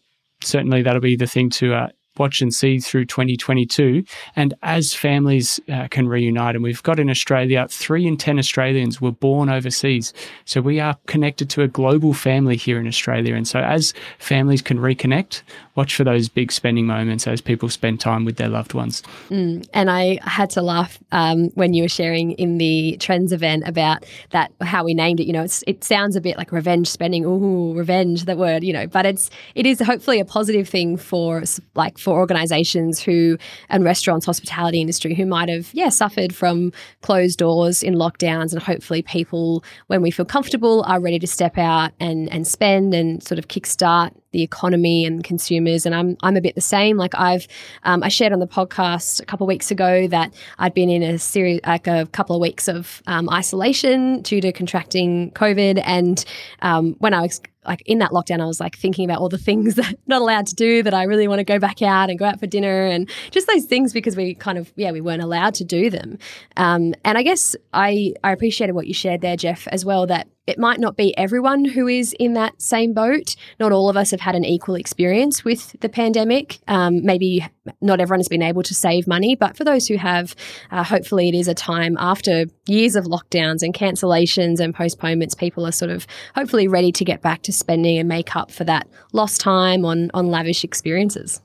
certainly 0.42 0.82
that'll 0.82 1.00
be 1.00 1.14
the 1.14 1.28
thing 1.28 1.48
to 1.50 1.74
uh, 1.74 1.88
watch 2.18 2.40
and 2.40 2.52
see 2.52 2.78
through 2.78 3.06
2022. 3.06 4.04
And 4.36 4.54
as 4.62 4.94
families 4.94 5.60
uh, 5.68 5.88
can 5.90 6.08
reunite, 6.08 6.54
and 6.54 6.62
we've 6.62 6.82
got 6.82 6.98
in 6.98 7.10
Australia, 7.10 7.66
three 7.70 8.06
in 8.06 8.16
10 8.16 8.38
Australians 8.38 9.00
were 9.00 9.12
born 9.12 9.48
overseas. 9.48 10.12
So 10.44 10.60
we 10.60 10.80
are 10.80 10.96
connected 11.06 11.50
to 11.50 11.62
a 11.62 11.68
global 11.68 12.14
family 12.14 12.56
here 12.56 12.78
in 12.78 12.86
Australia. 12.86 13.34
And 13.34 13.46
so 13.46 13.60
as 13.60 13.94
families 14.18 14.62
can 14.62 14.78
reconnect, 14.78 15.42
watch 15.78 15.94
for 15.94 16.04
those 16.04 16.28
big 16.28 16.50
spending 16.50 16.86
moments 16.86 17.26
as 17.26 17.40
people 17.40 17.68
spend 17.68 18.00
time 18.00 18.24
with 18.24 18.36
their 18.36 18.48
loved 18.48 18.74
ones. 18.74 19.02
Mm, 19.30 19.66
and 19.72 19.90
I 19.90 20.18
had 20.22 20.50
to 20.50 20.62
laugh 20.62 20.98
um, 21.12 21.50
when 21.54 21.72
you 21.72 21.84
were 21.84 21.88
sharing 21.88 22.32
in 22.32 22.58
the 22.58 22.96
Trends 22.98 23.32
event 23.32 23.62
about 23.66 24.04
that, 24.30 24.52
how 24.60 24.84
we 24.84 24.94
named 24.94 25.20
it. 25.20 25.26
You 25.26 25.32
know, 25.32 25.46
it 25.66 25.84
sounds 25.84 26.16
a 26.16 26.20
bit 26.20 26.36
like 26.36 26.50
revenge 26.50 26.88
spending. 26.88 27.24
Ooh, 27.24 27.74
revenge, 27.74 28.24
that 28.24 28.38
word, 28.38 28.64
you 28.64 28.72
know, 28.72 28.86
but 28.86 29.06
it's, 29.06 29.30
it 29.54 29.66
is 29.66 29.80
hopefully 29.80 30.18
a 30.18 30.24
positive 30.24 30.68
thing 30.68 30.96
for 30.96 31.44
like, 31.74 31.96
for 31.98 32.07
organizations 32.12 33.00
who 33.00 33.38
and 33.68 33.84
restaurants, 33.84 34.26
hospitality 34.26 34.80
industry 34.80 35.14
who 35.14 35.26
might 35.26 35.48
have, 35.48 35.70
yeah, 35.72 35.88
suffered 35.88 36.34
from 36.34 36.72
closed 37.02 37.38
doors 37.38 37.82
in 37.82 37.94
lockdowns. 37.94 38.52
And 38.52 38.62
hopefully 38.62 39.02
people, 39.02 39.64
when 39.86 40.02
we 40.02 40.10
feel 40.10 40.26
comfortable, 40.26 40.82
are 40.84 41.00
ready 41.00 41.18
to 41.18 41.26
step 41.26 41.58
out 41.58 41.92
and, 42.00 42.30
and 42.32 42.46
spend 42.46 42.94
and 42.94 43.22
sort 43.22 43.38
of 43.38 43.48
kickstart 43.48 44.12
the 44.32 44.42
economy 44.42 45.04
and 45.04 45.24
consumers. 45.24 45.86
And 45.86 45.94
I'm 45.94 46.16
I'm 46.22 46.36
a 46.36 46.40
bit 46.40 46.54
the 46.54 46.60
same. 46.60 46.96
Like 46.96 47.14
I've 47.14 47.46
um, 47.84 48.02
I 48.02 48.08
shared 48.08 48.32
on 48.32 48.40
the 48.40 48.46
podcast 48.46 49.22
a 49.22 49.24
couple 49.24 49.44
of 49.46 49.48
weeks 49.48 49.70
ago 49.70 50.06
that 50.08 50.34
I'd 50.58 50.74
been 50.74 50.90
in 50.90 51.02
a 51.02 51.18
series 51.18 51.60
like 51.66 51.86
a 51.86 52.06
couple 52.12 52.36
of 52.36 52.40
weeks 52.42 52.68
of 52.68 53.02
um, 53.06 53.28
isolation 53.30 54.22
due 54.22 54.40
to 54.40 54.52
contracting 54.52 55.30
COVID, 55.32 55.80
and 55.84 56.24
um, 56.60 56.94
when 56.98 57.14
I 57.14 57.22
was 57.22 57.40
like 57.68 57.82
in 57.86 57.98
that 57.98 58.10
lockdown, 58.10 58.40
I 58.40 58.46
was 58.46 58.58
like 58.58 58.76
thinking 58.76 59.04
about 59.04 59.20
all 59.20 59.28
the 59.28 59.38
things 59.38 59.74
that 59.76 59.86
I'm 59.86 59.96
not 60.06 60.22
allowed 60.22 60.46
to 60.48 60.54
do 60.54 60.82
that 60.82 60.94
I 60.94 61.04
really 61.04 61.28
want 61.28 61.38
to 61.38 61.44
go 61.44 61.58
back 61.58 61.82
out 61.82 62.10
and 62.10 62.18
go 62.18 62.24
out 62.24 62.40
for 62.40 62.46
dinner 62.46 62.86
and 62.86 63.08
just 63.30 63.46
those 63.46 63.64
things 63.66 63.92
because 63.92 64.16
we 64.16 64.34
kind 64.34 64.58
of, 64.58 64.72
yeah, 64.76 64.90
we 64.90 65.00
weren't 65.00 65.22
allowed 65.22 65.54
to 65.54 65.64
do 65.64 65.90
them. 65.90 66.18
Um, 66.56 66.94
and 67.04 67.16
I 67.16 67.22
guess 67.22 67.54
I, 67.72 68.14
I 68.24 68.32
appreciated 68.32 68.72
what 68.72 68.86
you 68.86 68.94
shared 68.94 69.20
there, 69.20 69.36
Geoff, 69.36 69.68
as 69.68 69.84
well, 69.84 70.06
that 70.06 70.26
it 70.48 70.58
might 70.58 70.80
not 70.80 70.96
be 70.96 71.16
everyone 71.18 71.66
who 71.66 71.86
is 71.86 72.14
in 72.18 72.32
that 72.32 72.60
same 72.60 72.94
boat. 72.94 73.36
Not 73.60 73.70
all 73.70 73.90
of 73.90 73.98
us 73.98 74.10
have 74.12 74.20
had 74.20 74.34
an 74.34 74.46
equal 74.46 74.76
experience 74.76 75.44
with 75.44 75.78
the 75.80 75.90
pandemic. 75.90 76.58
Um, 76.66 77.04
maybe 77.04 77.46
not 77.82 78.00
everyone 78.00 78.20
has 78.20 78.28
been 78.28 78.42
able 78.42 78.62
to 78.62 78.74
save 78.74 79.06
money, 79.06 79.36
but 79.36 79.58
for 79.58 79.64
those 79.64 79.86
who 79.86 79.98
have, 79.98 80.34
uh, 80.70 80.82
hopefully 80.82 81.28
it 81.28 81.34
is 81.34 81.48
a 81.48 81.54
time 81.54 81.98
after 82.00 82.46
years 82.66 82.96
of 82.96 83.04
lockdowns 83.04 83.62
and 83.62 83.74
cancellations 83.74 84.58
and 84.58 84.74
postponements, 84.74 85.34
people 85.34 85.66
are 85.66 85.72
sort 85.72 85.90
of 85.90 86.06
hopefully 86.34 86.66
ready 86.66 86.92
to 86.92 87.04
get 87.04 87.20
back 87.20 87.42
to 87.42 87.52
spending 87.52 87.98
and 87.98 88.08
make 88.08 88.34
up 88.34 88.50
for 88.50 88.64
that 88.64 88.88
lost 89.12 89.42
time 89.42 89.84
on 89.84 90.10
on 90.14 90.28
lavish 90.28 90.64
experiences. 90.64 91.42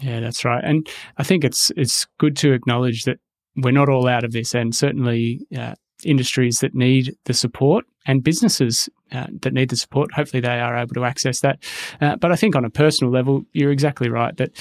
Yeah, 0.00 0.20
that's 0.20 0.42
right. 0.42 0.64
And 0.64 0.88
I 1.18 1.22
think 1.22 1.44
it's 1.44 1.70
it's 1.76 2.06
good 2.18 2.34
to 2.38 2.54
acknowledge 2.54 3.04
that 3.04 3.18
we're 3.56 3.72
not 3.72 3.90
all 3.90 4.08
out 4.08 4.24
of 4.24 4.32
this, 4.32 4.54
and 4.54 4.74
certainly 4.74 5.46
uh, 5.54 5.74
industries 6.02 6.60
that 6.60 6.74
need 6.74 7.14
the 7.26 7.34
support 7.34 7.84
and 8.06 8.22
businesses 8.22 8.88
uh, 9.12 9.26
that 9.42 9.52
need 9.52 9.70
the 9.70 9.76
support, 9.76 10.12
hopefully 10.12 10.40
they 10.40 10.60
are 10.60 10.76
able 10.76 10.94
to 10.94 11.04
access 11.04 11.40
that. 11.40 11.62
Uh, 12.00 12.16
but 12.16 12.32
I 12.32 12.36
think 12.36 12.56
on 12.56 12.64
a 12.64 12.70
personal 12.70 13.12
level, 13.12 13.44
you're 13.52 13.70
exactly 13.70 14.08
right 14.08 14.36
that 14.36 14.52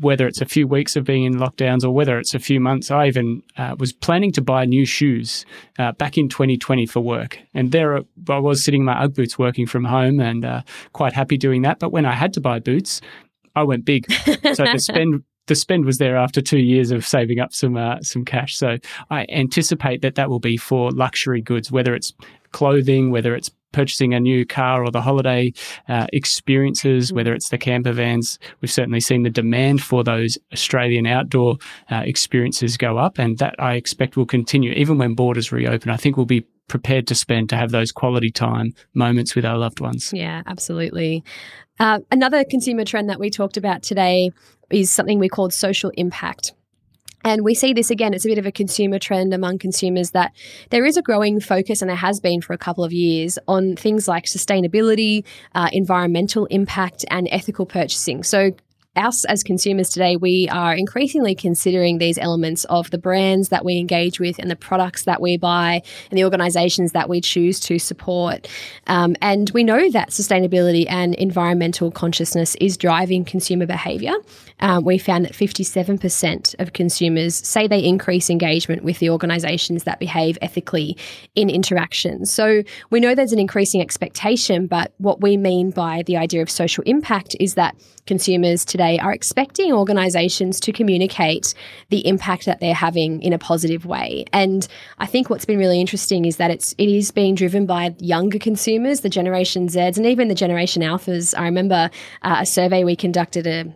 whether 0.00 0.26
it's 0.26 0.40
a 0.40 0.46
few 0.46 0.66
weeks 0.66 0.96
of 0.96 1.04
being 1.04 1.24
in 1.24 1.34
lockdowns 1.34 1.84
or 1.84 1.90
whether 1.90 2.18
it's 2.18 2.34
a 2.34 2.38
few 2.38 2.58
months, 2.60 2.90
I 2.90 3.06
even 3.06 3.42
uh, 3.56 3.76
was 3.78 3.92
planning 3.92 4.32
to 4.32 4.42
buy 4.42 4.64
new 4.64 4.84
shoes 4.84 5.44
uh, 5.78 5.92
back 5.92 6.18
in 6.18 6.28
2020 6.28 6.86
for 6.86 7.00
work. 7.00 7.38
And 7.54 7.72
there 7.72 8.00
I 8.28 8.38
was 8.38 8.64
sitting 8.64 8.80
in 8.82 8.86
my 8.86 9.02
Ugg 9.02 9.14
boots 9.14 9.38
working 9.38 9.66
from 9.66 9.84
home 9.84 10.20
and 10.20 10.44
uh, 10.44 10.62
quite 10.92 11.12
happy 11.12 11.36
doing 11.36 11.62
that. 11.62 11.78
But 11.78 11.92
when 11.92 12.06
I 12.06 12.12
had 12.12 12.32
to 12.34 12.40
buy 12.40 12.58
boots, 12.58 13.00
I 13.54 13.62
went 13.62 13.84
big. 13.84 14.10
So 14.10 14.64
the 14.64 14.78
spend 14.78 15.22
the 15.46 15.54
spend 15.54 15.84
was 15.84 15.98
there 15.98 16.16
after 16.16 16.40
two 16.40 16.58
years 16.58 16.90
of 16.90 17.06
saving 17.06 17.40
up 17.40 17.52
some 17.52 17.76
uh, 17.76 18.00
some 18.00 18.24
cash. 18.24 18.56
So 18.56 18.78
I 19.10 19.26
anticipate 19.28 20.02
that 20.02 20.14
that 20.14 20.30
will 20.30 20.40
be 20.40 20.56
for 20.56 20.90
luxury 20.90 21.40
goods, 21.40 21.70
whether 21.70 21.94
it's 21.94 22.12
clothing, 22.52 23.10
whether 23.10 23.34
it's 23.34 23.50
purchasing 23.72 24.14
a 24.14 24.20
new 24.20 24.46
car 24.46 24.84
or 24.84 24.90
the 24.90 25.00
holiday 25.00 25.52
uh, 25.88 26.06
experiences, 26.12 27.10
mm. 27.10 27.16
whether 27.16 27.34
it's 27.34 27.48
the 27.48 27.58
camper 27.58 27.92
vans. 27.92 28.38
We've 28.60 28.70
certainly 28.70 29.00
seen 29.00 29.22
the 29.22 29.30
demand 29.30 29.82
for 29.82 30.04
those 30.04 30.38
Australian 30.52 31.06
outdoor 31.06 31.56
uh, 31.90 32.02
experiences 32.04 32.76
go 32.76 32.98
up, 32.98 33.18
and 33.18 33.38
that 33.38 33.54
I 33.58 33.74
expect 33.74 34.16
will 34.16 34.26
continue 34.26 34.72
even 34.72 34.98
when 34.98 35.14
borders 35.14 35.50
reopen. 35.50 35.90
I 35.90 35.96
think 35.96 36.16
we'll 36.16 36.26
be 36.26 36.46
prepared 36.68 37.06
to 37.08 37.14
spend 37.14 37.48
to 37.50 37.56
have 37.56 37.70
those 37.70 37.92
quality 37.92 38.30
time 38.30 38.72
moments 38.94 39.34
with 39.34 39.44
our 39.44 39.58
loved 39.58 39.80
ones. 39.80 40.12
Yeah, 40.14 40.42
absolutely. 40.46 41.24
Uh, 41.78 42.00
another 42.10 42.44
consumer 42.44 42.84
trend 42.84 43.10
that 43.10 43.18
we 43.18 43.30
talked 43.30 43.56
about 43.56 43.82
today 43.82 44.30
is 44.70 44.90
something 44.90 45.18
we 45.18 45.28
called 45.28 45.52
social 45.52 45.90
impact. 45.96 46.52
And 47.24 47.42
we 47.44 47.54
see 47.54 47.72
this 47.72 47.90
again, 47.90 48.14
it's 48.14 48.24
a 48.24 48.28
bit 48.28 48.38
of 48.38 48.46
a 48.46 48.52
consumer 48.52 48.98
trend 48.98 49.32
among 49.32 49.58
consumers 49.58 50.10
that 50.10 50.32
there 50.70 50.84
is 50.84 50.96
a 50.96 51.02
growing 51.02 51.40
focus, 51.40 51.82
and 51.82 51.88
there 51.88 51.96
has 51.96 52.20
been 52.20 52.40
for 52.40 52.52
a 52.52 52.58
couple 52.58 52.84
of 52.84 52.92
years, 52.92 53.38
on 53.48 53.76
things 53.76 54.08
like 54.08 54.24
sustainability, 54.24 55.24
uh, 55.54 55.68
environmental 55.72 56.46
impact, 56.46 57.04
and 57.10 57.28
ethical 57.30 57.66
purchasing. 57.66 58.22
So, 58.22 58.52
us 58.96 59.24
as 59.24 59.42
consumers 59.42 59.88
today, 59.88 60.16
we 60.16 60.48
are 60.50 60.74
increasingly 60.74 61.34
considering 61.34 61.98
these 61.98 62.18
elements 62.18 62.64
of 62.64 62.90
the 62.90 62.98
brands 62.98 63.48
that 63.48 63.64
we 63.64 63.78
engage 63.78 64.20
with 64.20 64.38
and 64.38 64.50
the 64.50 64.56
products 64.56 65.04
that 65.04 65.20
we 65.20 65.38
buy 65.38 65.82
and 66.10 66.18
the 66.18 66.24
organizations 66.24 66.92
that 66.92 67.08
we 67.08 67.20
choose 67.20 67.58
to 67.60 67.78
support. 67.78 68.48
Um, 68.86 69.16
and 69.22 69.50
we 69.54 69.64
know 69.64 69.90
that 69.90 70.10
sustainability 70.10 70.84
and 70.88 71.14
environmental 71.14 71.90
consciousness 71.90 72.54
is 72.56 72.76
driving 72.76 73.24
consumer 73.24 73.66
behavior. 73.66 74.12
Um, 74.60 74.84
we 74.84 74.98
found 74.98 75.24
that 75.24 75.32
57% 75.32 76.60
of 76.60 76.72
consumers 76.74 77.34
say 77.34 77.66
they 77.66 77.82
increase 77.82 78.28
engagement 78.28 78.84
with 78.84 78.98
the 78.98 79.10
organizations 79.10 79.84
that 79.84 80.00
behave 80.00 80.36
ethically 80.42 80.96
in 81.34 81.48
interactions. 81.48 82.30
So 82.30 82.62
we 82.90 83.00
know 83.00 83.14
there's 83.14 83.32
an 83.32 83.38
increasing 83.38 83.80
expectation, 83.80 84.66
but 84.66 84.92
what 84.98 85.20
we 85.22 85.36
mean 85.36 85.70
by 85.70 86.02
the 86.06 86.18
idea 86.18 86.42
of 86.42 86.50
social 86.50 86.84
impact 86.84 87.34
is 87.40 87.54
that 87.54 87.74
consumers 88.06 88.64
today 88.64 88.81
are 88.82 89.12
expecting 89.12 89.72
organizations 89.72 90.60
to 90.60 90.72
communicate 90.72 91.54
the 91.90 92.06
impact 92.06 92.46
that 92.46 92.60
they're 92.60 92.74
having 92.74 93.22
in 93.22 93.32
a 93.32 93.38
positive 93.38 93.86
way. 93.86 94.24
And 94.32 94.66
I 94.98 95.06
think 95.06 95.30
what's 95.30 95.44
been 95.44 95.58
really 95.58 95.80
interesting 95.80 96.24
is 96.24 96.36
that 96.36 96.50
it's 96.50 96.74
it 96.78 96.88
is 96.88 97.10
being 97.10 97.34
driven 97.34 97.66
by 97.66 97.94
younger 97.98 98.38
consumers, 98.38 99.00
the 99.00 99.08
Generation 99.08 99.68
Zs 99.68 99.96
and 99.96 100.06
even 100.06 100.28
the 100.28 100.34
Generation 100.34 100.82
Alphas. 100.82 101.34
I 101.38 101.44
remember 101.44 101.90
uh, 102.22 102.38
a 102.40 102.46
survey 102.46 102.84
we 102.84 102.96
conducted 102.96 103.46
a 103.46 103.72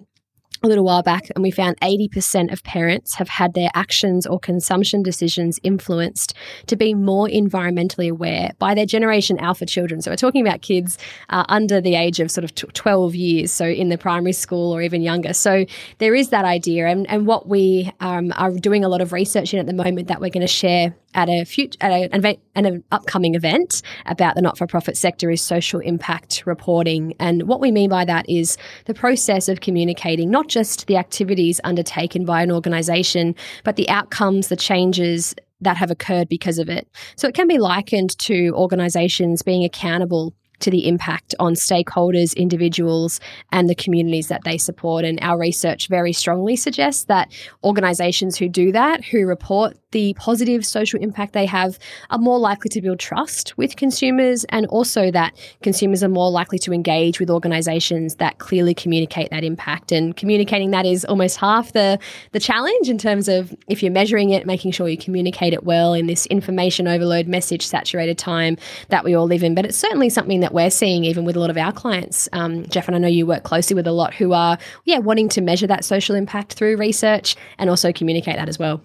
a 0.63 0.69
little 0.69 0.85
while 0.85 1.03
back, 1.03 1.29
and 1.35 1.43
we 1.43 1.51
found 1.51 1.79
80% 1.81 2.53
of 2.53 2.63
parents 2.63 3.15
have 3.15 3.29
had 3.29 3.55
their 3.55 3.71
actions 3.75 4.27
or 4.27 4.39
consumption 4.39 5.03
decisions 5.03 5.59
influenced 5.63 6.35
to 6.67 6.77
be 6.77 6.95
more 6.95 7.29
environmentally 7.29 8.11
aware 8.11 8.53
by 8.59 8.75
their 8.75 8.87
Generation 8.87 9.39
Alpha 9.39 9.67
children. 9.67 10.01
So 10.01 10.11
we're 10.11 10.17
talking 10.17 10.47
about 10.47 10.63
kids 10.63 10.99
uh, 11.31 11.45
under 11.49 11.81
the 11.81 11.95
age 11.95 12.21
of 12.21 12.31
sort 12.31 12.45
of 12.45 12.55
12 12.55 13.15
years, 13.15 13.53
so 13.53 13.67
in 13.67 13.89
the 13.89 13.99
primary 13.99 14.33
school 14.33 14.73
or 14.73 14.83
even 14.83 15.03
younger. 15.03 15.33
So 15.33 15.67
there 15.99 16.15
is 16.15 16.31
that 16.31 16.45
idea, 16.45 16.87
and, 16.87 17.09
and 17.11 17.27
what 17.27 17.49
we 17.49 17.93
um, 18.01 18.33
are 18.37 18.53
doing 18.53 18.85
a 18.85 18.89
lot 18.89 19.01
of 19.01 19.13
research 19.13 19.53
in 19.53 19.61
at 19.61 19.67
the 19.67 19.75
moment 19.75 20.09
that 20.09 20.21
we're 20.21 20.31
going 20.31 20.47
to 20.47 20.53
share 20.53 20.95
at 21.17 21.29
a 21.29 21.45
future 21.45 21.77
at 21.81 21.91
a, 21.91 22.15
event, 22.15 22.39
an 22.55 22.85
upcoming 22.93 23.35
event 23.35 23.83
about 24.05 24.37
the 24.37 24.43
not-for-profit 24.43 24.97
sector 24.97 25.31
is 25.31 25.43
social 25.43 25.81
impact 25.81 26.45
reporting, 26.47 27.15
and 27.19 27.49
what 27.49 27.61
we 27.61 27.73
mean 27.73 27.91
by 27.91 28.05
that 28.05 28.29
is 28.29 28.57
the 28.85 28.95
process 28.95 29.49
of 29.49 29.61
communicating 29.61 30.31
not 30.31 30.47
just 30.47 30.87
the 30.87 30.97
activities 30.97 31.61
undertaken 31.65 32.25
by 32.25 32.43
an 32.43 32.53
organisation, 32.53 33.35
but 33.65 33.75
the 33.75 33.89
outcomes, 33.89 34.47
the 34.47 34.57
changes 34.57 35.35
that 35.61 35.77
have 35.79 35.91
occurred 35.91 36.29
because 36.29 36.59
of 36.59 36.69
it. 36.69 36.87
So 37.17 37.27
it 37.27 37.35
can 37.35 37.49
be 37.49 37.59
likened 37.59 38.17
to 38.19 38.51
organisations 38.55 39.43
being 39.43 39.65
accountable 39.65 40.35
to 40.59 40.71
the 40.71 40.89
impact 40.89 41.35
on 41.39 41.53
stakeholders, 41.53 42.35
individuals, 42.35 43.21
and 43.53 43.69
the 43.69 43.75
communities 43.75 44.29
that 44.29 44.45
they 44.45 44.57
support. 44.57 45.05
And 45.05 45.19
our 45.21 45.39
research 45.39 45.89
very 45.89 46.15
strongly 46.15 46.57
suggests 46.57 47.05
that 47.05 47.31
organisations 47.63 48.39
who 48.39 48.49
do 48.49 48.73
that, 48.73 49.05
who 49.05 49.27
report 49.27 49.77
the 49.97 50.13
positive 50.19 50.67
social 50.67 51.01
impact 51.01 51.33
they 51.33 51.47
have 51.47 51.79
are 52.11 52.19
more 52.19 52.39
likely 52.39 52.69
to 52.69 52.83
build 52.83 52.99
trust 52.99 53.57
with 53.57 53.77
consumers 53.77 54.45
and 54.51 54.67
also 54.67 55.11
that 55.11 55.35
consumers 55.63 56.05
are 56.05 56.11
more 56.11 56.31
likely 56.31 56.59
to 56.59 56.71
engage 56.71 57.19
with 57.19 57.31
organizations 57.31 58.17
that 58.17 58.37
clearly 58.37 58.75
communicate 58.75 59.31
that 59.31 59.43
impact. 59.43 59.93
And 59.93 60.15
communicating 60.15 60.71
that 60.73 60.85
is 60.85 61.07
almost 61.07 61.39
half 61.39 61.73
the 61.73 61.99
the 62.33 62.41
challenge 62.41 62.91
in 62.91 62.99
terms 62.99 63.27
of 63.27 63.57
if 63.69 63.83
you're 63.83 63.91
measuring 63.91 64.29
it 64.29 64.45
making 64.45 64.73
sure 64.73 64.87
you 64.87 64.99
communicate 64.99 65.55
it 65.55 65.65
well 65.65 65.95
in 65.95 66.09
this 66.09 66.27
information 66.27 66.87
overload 66.87 67.27
message 67.27 67.67
saturated 67.67 68.19
time 68.19 68.59
that 68.91 69.03
we 69.03 69.15
all 69.15 69.25
live 69.25 69.43
in. 69.43 69.55
But 69.55 69.65
it's 69.65 69.79
certainly 69.79 70.11
something 70.11 70.41
that 70.41 70.53
we're 70.53 70.69
seeing 70.69 71.05
even 71.05 71.25
with 71.25 71.37
a 71.37 71.41
lot 71.41 71.49
of 71.49 71.57
our 71.57 71.73
clients. 71.73 72.29
Um, 72.35 72.67
Geoff 72.67 72.87
and 72.87 72.97
I 72.97 72.99
know 72.99 73.09
you 73.09 73.25
work 73.25 73.45
closely 73.45 73.75
with 73.75 73.87
a 73.87 73.93
lot 73.93 74.13
who 74.13 74.35
are 74.35 74.59
yeah 74.85 74.99
wanting 74.99 75.31
to 75.31 75.41
measure 75.41 75.67
that 75.69 75.87
social 75.87 76.15
impact 76.15 76.53
through 76.53 76.77
research 76.77 77.35
and 77.57 77.71
also 77.71 77.95
communicate 77.95 78.37
that 78.37 78.51
as 78.51 78.59
well 78.59 78.83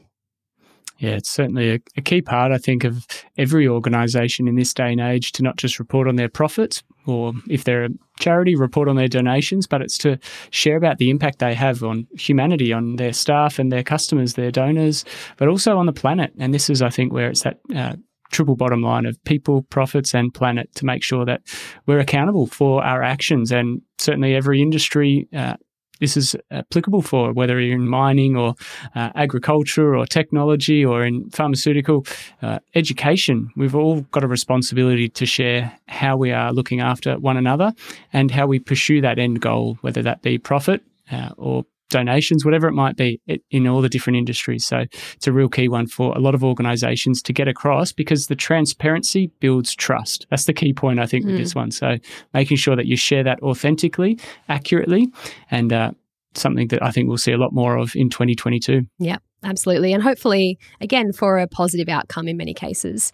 yeah, 1.02 1.16
it's 1.16 1.32
certainly 1.32 1.72
a, 1.72 1.80
a, 1.98 2.02
key 2.02 2.22
part, 2.22 2.52
I 2.52 2.60
think, 2.60 2.84
of 2.84 3.08
every 3.36 3.68
organisation 3.68 4.48
in 4.48 4.56
this 4.56 4.72
day 4.72 4.92
and 4.92 5.02
age 5.02 5.32
to 5.32 5.42
not 5.42 5.58
just 5.58 5.80
report 5.80 6.08
on 6.08 6.16
their 6.16 6.30
profits 6.30 6.84
or 7.08 7.34
if 7.50 7.64
they're 7.64 7.86
a 7.86 7.90
charity, 8.20 8.56
report 8.56 8.88
on 8.88 8.98
their 8.98 9.08
donations, 9.08 9.66
but 9.66 9.82
it's 9.82 9.98
to 9.98 10.20
share 10.52 10.78
about 10.78 11.00
the 11.00 11.10
impact 11.10 11.40
they 11.40 11.56
have 11.56 11.84
on 11.84 12.06
humanity, 12.20 12.72
on 12.72 12.98
their 12.98 13.14
staff 13.14 13.58
and 13.58 13.72
their 13.72 13.82
customers, 13.82 14.36
their 14.36 14.52
donors, 14.52 15.04
but 15.38 15.48
also 15.48 15.80
on 15.80 15.88
the 15.88 15.92
planet. 15.92 16.34
And 16.38 16.54
this 16.54 16.70
is, 16.70 16.84
I 16.84 16.92
think, 16.92 17.12
where 17.12 17.30
it's 17.30 17.42
that. 17.42 17.60
Uh, 17.76 17.96
triple 18.32 18.56
bottom 18.56 18.82
line 18.82 19.06
of 19.06 19.22
people, 19.26 19.64
profits, 19.64 20.16
and 20.16 20.34
planet 20.34 20.74
to 20.74 20.86
make 20.86 21.04
sure 21.04 21.26
that 21.26 21.42
we're 21.86 22.00
accountable 22.00 22.48
for 22.48 22.82
our 22.82 23.04
actions. 23.04 23.52
And 23.52 23.82
certainly, 23.98 24.34
every 24.34 24.62
industry 24.62 25.28
uh, 25.36 25.58
this 26.02 26.18
is 26.18 26.36
applicable 26.50 27.04
for, 27.04 27.32
whether 27.32 27.62
you're 27.62 27.76
in 27.76 27.88
mining 27.88 28.36
or 28.36 28.56
uh, 28.96 29.12
agriculture 29.16 29.96
or 29.96 30.06
technology 30.06 30.84
or 30.84 31.06
in 31.06 31.30
pharmaceutical 31.30 32.06
uh, 32.42 32.60
education. 32.76 33.50
We've 33.56 33.76
all 33.76 34.02
got 34.12 34.24
a 34.24 34.28
responsibility 34.28 35.08
to 35.10 35.26
share 35.26 35.72
how 35.88 36.18
we 36.18 36.32
are 36.32 36.52
looking 36.52 36.82
after 36.82 37.18
one 37.20 37.38
another 37.38 37.72
and 38.12 38.32
how 38.32 38.48
we 38.48 38.60
pursue 38.60 39.00
that 39.02 39.20
end 39.20 39.42
goal, 39.42 39.78
whether 39.82 40.02
that 40.02 40.24
be 40.24 40.38
profit 40.40 40.84
uh, 41.12 41.30
or 41.38 41.66
donations, 41.92 42.44
whatever 42.44 42.68
it 42.68 42.74
might 42.74 42.96
be, 42.96 43.22
in 43.52 43.68
all 43.68 43.82
the 43.82 43.90
different 43.90 44.18
industries. 44.18 44.66
So 44.66 44.86
it's 45.14 45.28
a 45.28 45.32
real 45.32 45.50
key 45.50 45.68
one 45.68 45.88
for 45.88 46.16
a 46.16 46.20
lot 46.20 46.34
of 46.34 46.44
organizations 46.44 47.22
to 47.24 47.34
get 47.34 47.48
across 47.48 47.92
because 47.92 48.28
the 48.28 48.36
transparency 48.36 49.28
builds 49.40 49.76
trust. 49.76 50.26
That's 50.30 50.46
the 50.46 50.54
key 50.54 50.74
point, 50.74 51.00
I 51.00 51.06
think, 51.06 51.26
mm. 51.26 51.28
with 51.28 51.38
this 51.38 51.54
mm. 51.54 51.58
one. 51.58 51.72
So 51.72 51.98
making 52.34 52.58
sure 52.58 52.76
that 52.76 52.88
you 52.88 52.96
share 52.96 53.24
that 53.24 53.42
authentically, 53.44 54.20
accurately, 54.50 55.12
and 55.52 55.72
uh, 55.72 55.92
something 56.34 56.68
that 56.70 56.82
I 56.84 56.92
think 56.92 57.08
we'll 57.08 57.18
see 57.18 57.32
a 57.32 57.38
lot 57.38 57.54
more 57.54 57.78
of 57.78 57.96
in 57.96 58.10
2022. 58.10 58.88
Yep. 59.00 59.22
Absolutely. 59.44 59.92
And 59.92 60.04
hopefully, 60.04 60.60
again, 60.82 61.12
for 61.12 61.40
a 61.40 61.48
positive 61.48 61.90
outcome 61.90 62.28
in 62.28 62.38
many 62.38 62.54
cases. 62.54 63.12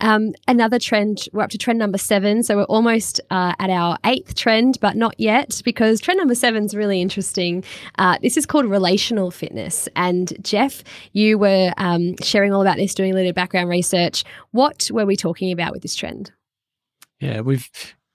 Um, 0.00 0.32
another 0.48 0.80
trend, 0.80 1.28
we're 1.32 1.42
up 1.42 1.50
to 1.50 1.58
trend 1.58 1.78
number 1.78 1.98
seven. 1.98 2.42
So 2.42 2.56
we're 2.56 2.64
almost 2.64 3.20
uh, 3.30 3.52
at 3.60 3.70
our 3.70 3.96
eighth 4.04 4.34
trend, 4.34 4.78
but 4.80 4.96
not 4.96 5.14
yet 5.18 5.62
because 5.64 6.00
trend 6.00 6.18
number 6.18 6.34
seven 6.34 6.64
is 6.64 6.74
really 6.74 7.00
interesting. 7.00 7.62
Uh, 7.96 8.18
this 8.22 8.36
is 8.36 8.44
called 8.44 8.64
relational 8.64 9.30
fitness. 9.30 9.88
And 9.94 10.32
Geoff, 10.42 10.82
you 11.12 11.38
were 11.38 11.72
um, 11.76 12.16
sharing 12.22 12.52
all 12.52 12.62
about 12.62 12.76
this, 12.76 12.92
doing 12.92 13.12
a 13.12 13.14
little 13.14 13.32
background 13.32 13.68
research. 13.68 14.24
What 14.50 14.90
were 14.92 15.06
we 15.06 15.14
talking 15.14 15.52
about 15.52 15.70
with 15.72 15.82
this 15.82 15.94
trend? 15.94 16.32
Yeah, 17.20 17.40
we've 17.40 17.68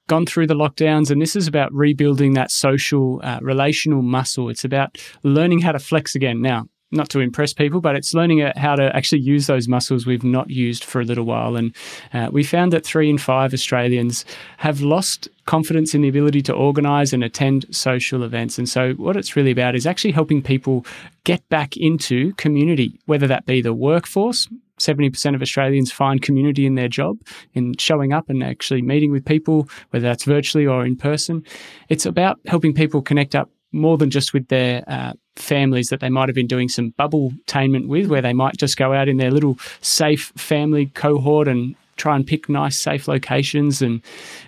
gone 0.08 0.26
through 0.26 0.48
the 0.48 0.54
lockdowns, 0.54 1.12
and 1.12 1.22
this 1.22 1.36
is 1.36 1.48
about 1.48 1.74
rebuilding 1.74 2.34
that 2.34 2.52
social, 2.52 3.22
uh, 3.24 3.40
relational 3.42 4.02
muscle. 4.02 4.50
It's 4.50 4.66
about 4.66 4.98
learning 5.24 5.60
how 5.60 5.72
to 5.72 5.80
flex 5.80 6.14
again. 6.16 6.42
Now, 6.42 6.68
not 6.94 7.10
to 7.10 7.20
impress 7.20 7.54
people, 7.54 7.82
but 7.82 7.96
it's 7.96 8.14
learning 8.14 8.40
how 8.56 8.76
to 8.76 8.96
actually 8.96 9.22
use 9.22 9.48
those 9.48 9.68
muscles 9.68 10.06
we've 10.06 10.24
not 10.24 10.50
used 10.50 10.84
for 10.84 11.02
a 11.02 11.04
little 11.04 11.26
while. 11.26 11.56
And 11.56 11.76
uh, 12.14 12.30
we 12.32 12.44
found 12.44 12.72
that 12.72 12.86
three 12.86 13.10
in 13.10 13.18
five 13.18 13.54
Australians 13.54 14.26
have 14.58 14.82
lost 14.82 15.28
confidence 15.46 15.94
in 15.94 16.02
the 16.02 16.08
ability 16.08 16.42
to 16.44 16.54
organise 16.54 17.12
and 17.12 17.24
attend 17.24 17.66
social 17.76 18.24
events. 18.24 18.58
And 18.58 18.70
so, 18.70 18.94
what 18.94 19.18
it's 19.18 19.36
really 19.36 19.52
about 19.52 19.76
is 19.76 19.86
actually 19.86 20.12
helping 20.12 20.42
people 20.42 20.86
get 21.24 21.48
back 21.50 21.76
into 21.78 22.34
community, 22.36 23.00
whether 23.06 23.28
that 23.28 23.46
be 23.46 23.62
the 23.62 23.74
workforce. 23.74 24.48
70% 24.80 25.36
of 25.36 25.42
Australians 25.42 25.92
find 25.92 26.22
community 26.22 26.66
in 26.66 26.76
their 26.76 26.88
job, 26.88 27.18
in 27.54 27.76
showing 27.78 28.12
up 28.12 28.30
and 28.30 28.44
actually 28.44 28.82
meeting 28.82 29.12
with 29.12 29.24
people, 29.24 29.70
whether 29.92 30.04
that's 30.04 30.26
virtually 30.26 30.66
or 30.66 30.86
in 30.86 30.96
person. 30.96 31.44
It's 31.90 32.06
about 32.06 32.40
helping 32.48 32.74
people 32.74 33.02
connect 33.02 33.36
up 33.36 33.50
more 33.74 33.98
than 33.98 34.10
just 34.10 34.34
with 34.34 34.48
their 34.48 34.84
uh, 34.88 35.14
families 35.36 35.90
that 35.90 36.00
they 36.00 36.10
might 36.10 36.30
have 36.30 36.36
been 36.36 36.48
doing 36.48 36.70
some 36.70 36.92
bubble 36.92 37.32
tainment 37.48 37.88
with, 37.88 38.08
where 38.08 38.22
they 38.22 38.34
might 38.34 38.58
just 38.58 38.78
go 38.78 38.94
out 38.94 39.10
in 39.10 39.18
their 39.18 39.32
little 39.32 39.58
safe 39.82 40.32
family 40.36 40.86
cohort 40.88 41.48
and 41.48 41.76
try 41.98 42.16
and 42.16 42.26
pick 42.26 42.50
nice, 42.50 42.78
safe 42.78 43.08
locations. 43.08 43.82
And 43.82 44.02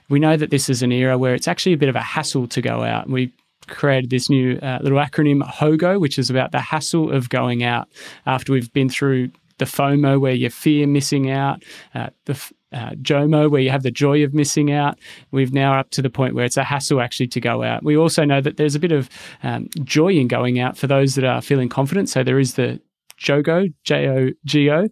we 0.10 0.20
know 0.20 0.38
that 0.38 0.50
this 0.50 0.70
is 0.70 0.82
an 0.82 0.92
era 0.92 1.18
where 1.18 1.36
it's 1.36 1.48
actually 1.48 1.74
a 1.74 1.78
bit 1.78 1.90
of 1.90 1.96
a 1.96 2.02
hassle 2.02 2.48
to 2.48 2.62
go 2.62 2.84
out. 2.84 3.10
We 3.10 3.32
created 3.68 4.10
this 4.10 4.30
new 4.30 4.58
uh, 4.62 4.80
little 4.82 5.00
acronym 5.00 5.42
HOGO, 5.44 6.00
which 6.00 6.20
is 6.20 6.30
about 6.30 6.52
the 6.52 6.60
hassle 6.60 7.12
of 7.12 7.30
going 7.30 7.64
out 7.64 7.88
after 8.26 8.54
we've 8.54 8.72
been 8.74 8.90
through 8.90 9.32
the 9.58 9.66
FOMO, 9.66 10.20
where 10.20 10.34
you 10.34 10.50
fear 10.50 10.86
missing 10.86 11.30
out, 11.30 11.64
uh, 11.94 12.10
the 12.26 12.34
uh, 12.76 12.92
JOMO, 13.02 13.50
where 13.50 13.62
you 13.62 13.72
have 13.72 13.84
the 13.84 13.92
joy 13.92 14.24
of 14.24 14.34
missing 14.34 14.72
out. 14.72 15.00
We've 15.32 15.54
now 15.54 15.80
up 15.80 15.90
to 15.92 16.02
the 16.02 16.10
point 16.10 16.36
where 16.36 16.46
it's 16.46 16.58
a 16.58 16.64
hassle 16.64 17.02
actually 17.02 17.28
to 17.28 17.40
go 17.40 17.64
out. 17.64 17.84
We 17.84 17.98
also 17.98 18.26
know 18.26 18.42
that 18.42 18.58
there's 18.58 18.76
a 18.76 18.80
bit 18.80 18.92
of 18.92 19.10
um, 19.44 19.70
joy 19.84 20.10
in 20.10 20.28
going 20.28 20.60
out 20.60 20.78
for 20.78 20.88
those 20.88 21.16
that 21.16 21.24
are 21.24 21.42
feeling 21.42 21.70
confident. 21.70 22.10
So 22.10 22.24
there 22.24 22.40
is 22.40 22.56
the 22.56 22.82
JOGO, 23.18 23.74
J 23.84 24.10
O 24.10 24.30
G 24.46 24.70
O. 24.70 24.88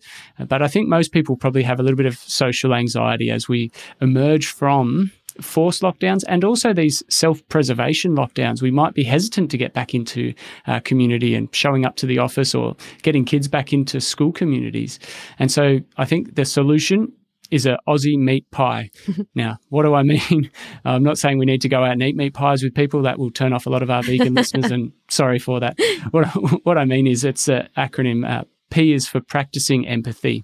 But 0.48 0.62
I 0.62 0.68
think 0.68 0.88
most 0.88 1.12
people 1.12 1.36
probably 1.36 1.64
have 1.64 1.80
a 1.80 1.84
little 1.84 1.98
bit 1.98 2.06
of 2.06 2.18
social 2.18 2.74
anxiety 2.74 3.30
as 3.30 3.50
we 3.50 3.72
emerge 4.00 4.48
from 4.48 5.12
forced 5.42 5.82
lockdowns 5.82 6.24
and 6.28 6.44
also 6.44 6.74
these 6.74 7.04
self 7.10 7.46
preservation 7.50 8.16
lockdowns. 8.16 8.62
We 8.62 8.72
might 8.72 8.94
be 8.94 9.04
hesitant 9.04 9.52
to 9.52 9.58
get 9.58 9.74
back 9.74 9.94
into 9.94 10.34
uh, 10.68 10.80
community 10.82 11.36
and 11.36 11.54
showing 11.54 11.86
up 11.86 11.96
to 11.98 12.06
the 12.06 12.20
office 12.20 12.54
or 12.56 12.76
getting 13.02 13.26
kids 13.26 13.48
back 13.48 13.74
into 13.74 14.00
school 14.00 14.32
communities. 14.32 15.00
And 15.40 15.52
so 15.52 15.80
I 15.98 16.06
think 16.06 16.36
the 16.36 16.46
solution 16.46 17.12
is 17.54 17.68
a 17.68 17.78
Aussie 17.88 18.18
meat 18.18 18.50
pie. 18.50 18.90
now, 19.36 19.60
what 19.70 19.84
do 19.84 19.94
I 19.94 20.02
mean? 20.02 20.50
I'm 20.86 21.04
not 21.04 21.20
saying 21.20 21.38
we 21.38 21.46
need 21.46 21.62
to 21.62 21.70
go 21.70 21.84
out 21.84 21.92
and 21.92 22.02
eat 22.02 22.16
meat 22.16 22.34
pies 22.34 22.64
with 22.64 22.74
people. 22.74 23.04
That 23.04 23.20
will 23.20 23.32
turn 23.32 23.54
off 23.54 23.68
a 23.68 23.70
lot 23.70 23.84
of 23.84 23.92
our 23.92 24.02
vegan 24.02 24.34
listeners, 24.34 24.72
and 24.72 24.92
sorry 25.10 25.40
for 25.40 25.60
that. 25.60 25.78
What, 26.12 26.26
what 26.66 26.78
I 26.78 26.86
mean 26.86 27.06
is 27.06 27.24
it's 27.24 27.48
an 27.48 27.70
acronym. 27.78 28.28
Uh, 28.28 28.46
P 28.72 28.92
is 28.92 29.08
for 29.08 29.22
practicing 29.22 29.88
empathy. 29.88 30.44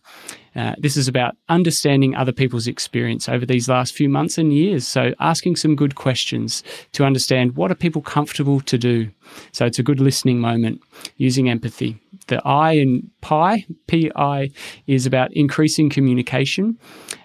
Uh, 0.56 0.76
this 0.78 0.96
is 0.96 1.08
about 1.08 1.36
understanding 1.48 2.14
other 2.14 2.32
people's 2.32 2.68
experience 2.68 3.28
over 3.28 3.44
these 3.44 3.68
last 3.68 3.96
few 3.96 4.08
months 4.08 4.38
and 4.38 4.54
years. 4.54 4.88
So, 4.88 5.16
asking 5.20 5.56
some 5.56 5.76
good 5.76 5.96
questions 5.96 6.64
to 6.92 7.06
understand 7.06 7.56
what 7.56 7.72
are 7.72 7.76
people 7.76 8.04
comfortable 8.04 8.62
to 8.62 8.78
do. 8.78 9.10
So, 9.52 9.66
it's 9.66 9.80
a 9.80 9.84
good 9.84 10.00
listening 10.00 10.40
moment 10.40 10.82
using 11.18 11.50
empathy. 11.50 11.98
The 12.30 12.42
I 12.48 12.74
in 12.74 13.10
PI, 13.22 13.66
PI, 13.88 14.52
is 14.86 15.06
about 15.08 15.34
increasing 15.34 15.90
communication. 15.90 16.78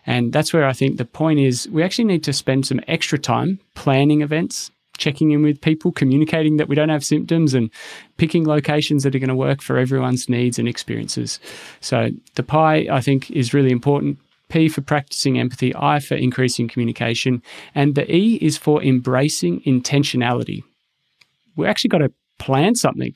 And 0.06 0.32
that's 0.32 0.52
where 0.52 0.66
I 0.66 0.72
think 0.72 0.96
the 0.96 1.04
point 1.04 1.40
is 1.40 1.68
we 1.68 1.82
actually 1.82 2.06
need 2.06 2.24
to 2.24 2.32
spend 2.32 2.66
some 2.66 2.80
extra 2.88 3.18
time 3.18 3.60
planning 3.74 4.22
events, 4.22 4.70
checking 4.96 5.30
in 5.30 5.42
with 5.42 5.60
people, 5.60 5.92
communicating 5.92 6.56
that 6.56 6.68
we 6.68 6.74
don't 6.74 6.88
have 6.88 7.04
symptoms, 7.04 7.52
and 7.52 7.70
picking 8.16 8.46
locations 8.46 9.02
that 9.02 9.14
are 9.14 9.18
going 9.18 9.28
to 9.28 9.34
work 9.34 9.60
for 9.60 9.76
everyone's 9.76 10.28
needs 10.28 10.58
and 10.58 10.68
experiences. 10.68 11.38
So 11.80 12.08
the 12.34 12.42
PI, 12.42 12.86
I 12.90 13.00
think, 13.02 13.30
is 13.30 13.52
really 13.52 13.70
important. 13.70 14.18
P 14.48 14.68
for 14.68 14.80
practicing 14.80 15.38
empathy, 15.38 15.74
I 15.76 16.00
for 16.00 16.14
increasing 16.14 16.68
communication, 16.68 17.42
and 17.74 17.94
the 17.94 18.10
E 18.10 18.38
is 18.40 18.56
for 18.56 18.82
embracing 18.82 19.60
intentionality. 19.62 20.62
We 21.56 21.66
actually 21.66 21.88
got 21.88 21.98
to 21.98 22.12
plan 22.38 22.74
something. 22.74 23.14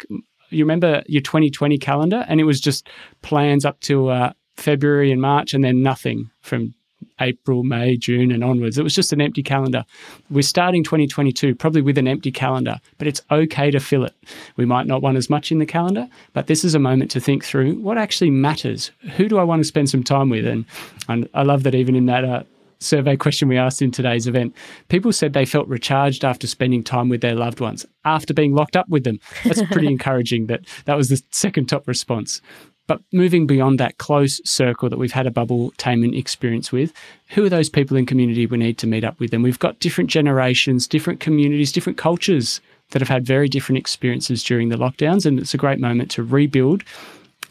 You 0.51 0.65
remember 0.65 1.03
your 1.07 1.23
2020 1.23 1.79
calendar, 1.79 2.25
and 2.29 2.41
it 2.41 2.45
was 2.45 2.61
just 2.61 2.89
plans 3.23 3.65
up 3.65 3.81
to 3.81 4.09
uh, 4.09 4.33
February 4.57 5.13
and 5.13 5.21
March, 5.21 5.55
and 5.55 5.63
then 5.63 5.83
nothing 5.83 6.31
from 6.41 6.75
April, 7.21 7.65
May, 7.65 7.97
June, 7.97 8.31
and 8.31 8.45
onwards. 8.45 8.79
It 8.79 8.83
was 8.83 8.95
just 8.95 9.13
an 9.13 9.21
empty 9.21 9.43
calendar. 9.43 9.85
We're 10.31 10.43
starting 10.43 10.85
2022 10.85 11.55
probably 11.55 11.83
with 11.83 11.99
an 11.99 12.09
empty 12.09 12.31
calendar, 12.31 12.81
but 12.97 13.07
it's 13.07 13.23
okay 13.31 13.71
to 13.71 13.81
fill 13.81 14.05
it. 14.05 14.15
We 14.57 14.65
might 14.65 14.87
not 14.87 15.03
want 15.03 15.17
as 15.17 15.31
much 15.31 15.51
in 15.51 15.59
the 15.59 15.67
calendar, 15.67 16.09
but 16.33 16.47
this 16.47 16.65
is 16.65 16.75
a 16.75 16.79
moment 16.79 17.11
to 17.13 17.21
think 17.21 17.45
through 17.45 17.75
what 17.81 17.99
actually 17.99 18.31
matters. 18.31 18.91
Who 19.17 19.29
do 19.29 19.39
I 19.39 19.45
want 19.45 19.61
to 19.61 19.65
spend 19.65 19.91
some 19.91 20.05
time 20.05 20.31
with? 20.31 20.47
And, 20.47 20.65
and 21.09 21.29
I 21.35 21.43
love 21.43 21.63
that 21.65 21.75
even 21.75 21.95
in 21.95 22.07
that 22.07 22.25
uh, 22.25 22.43
survey 22.81 23.17
question 23.17 23.49
we 23.49 23.57
asked 23.57 23.83
in 23.83 23.91
today's 23.91 24.27
event, 24.27 24.55
people 24.89 25.13
said 25.13 25.33
they 25.33 25.45
felt 25.45 25.69
recharged 25.69 26.25
after 26.25 26.47
spending 26.47 26.83
time 26.83 27.09
with 27.09 27.21
their 27.21 27.35
loved 27.35 27.61
ones 27.61 27.85
after 28.05 28.33
being 28.33 28.55
locked 28.55 28.77
up 28.77 28.89
with 28.89 29.05
them. 29.05 29.19
That's 29.45 29.63
pretty 29.65 29.87
encouraging 29.97 30.47
that 30.47 30.63
that 30.85 30.97
was 30.97 31.09
the 31.09 31.23
second 31.31 31.67
top 31.67 31.87
response. 31.89 32.41
But 32.87 33.03
moving 33.13 33.47
beyond 33.47 33.79
that 33.79 33.99
close 33.99 34.41
circle 34.45 34.89
that 34.89 34.99
we've 34.99 35.13
had 35.13 35.27
a 35.27 35.31
bubble 35.31 35.73
tainment 35.73 36.19
experience 36.19 36.73
with, 36.73 36.93
who 37.29 37.45
are 37.45 37.51
those 37.51 37.69
people 37.69 37.99
in 37.99 38.07
community 38.07 38.47
we 38.47 38.57
need 38.57 38.79
to 38.79 38.87
meet 38.87 39.05
up 39.05 39.21
with? 39.21 39.35
And 39.35 39.45
we've 39.45 39.59
got 39.59 39.79
different 39.79 40.09
generations, 40.09 40.89
different 40.89 41.21
communities, 41.21 41.71
different 41.71 41.99
cultures 41.99 42.63
that 42.93 43.03
have 43.03 43.09
had 43.09 43.27
very 43.27 43.47
different 43.47 43.79
experiences 43.79 44.43
during 44.43 44.71
the 44.71 44.77
lockdowns. 44.77 45.27
And 45.27 45.39
it's 45.39 45.53
a 45.53 45.59
great 45.59 45.79
moment 45.79 46.11
to 46.13 46.23
rebuild 46.23 46.83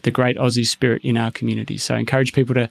the 0.02 0.10
great 0.10 0.36
Aussie 0.36 0.66
spirit 0.66 1.02
in 1.04 1.16
our 1.16 1.30
community. 1.30 1.78
So 1.78 1.94
I 1.94 1.98
encourage 1.98 2.32
people 2.32 2.54
to 2.54 2.68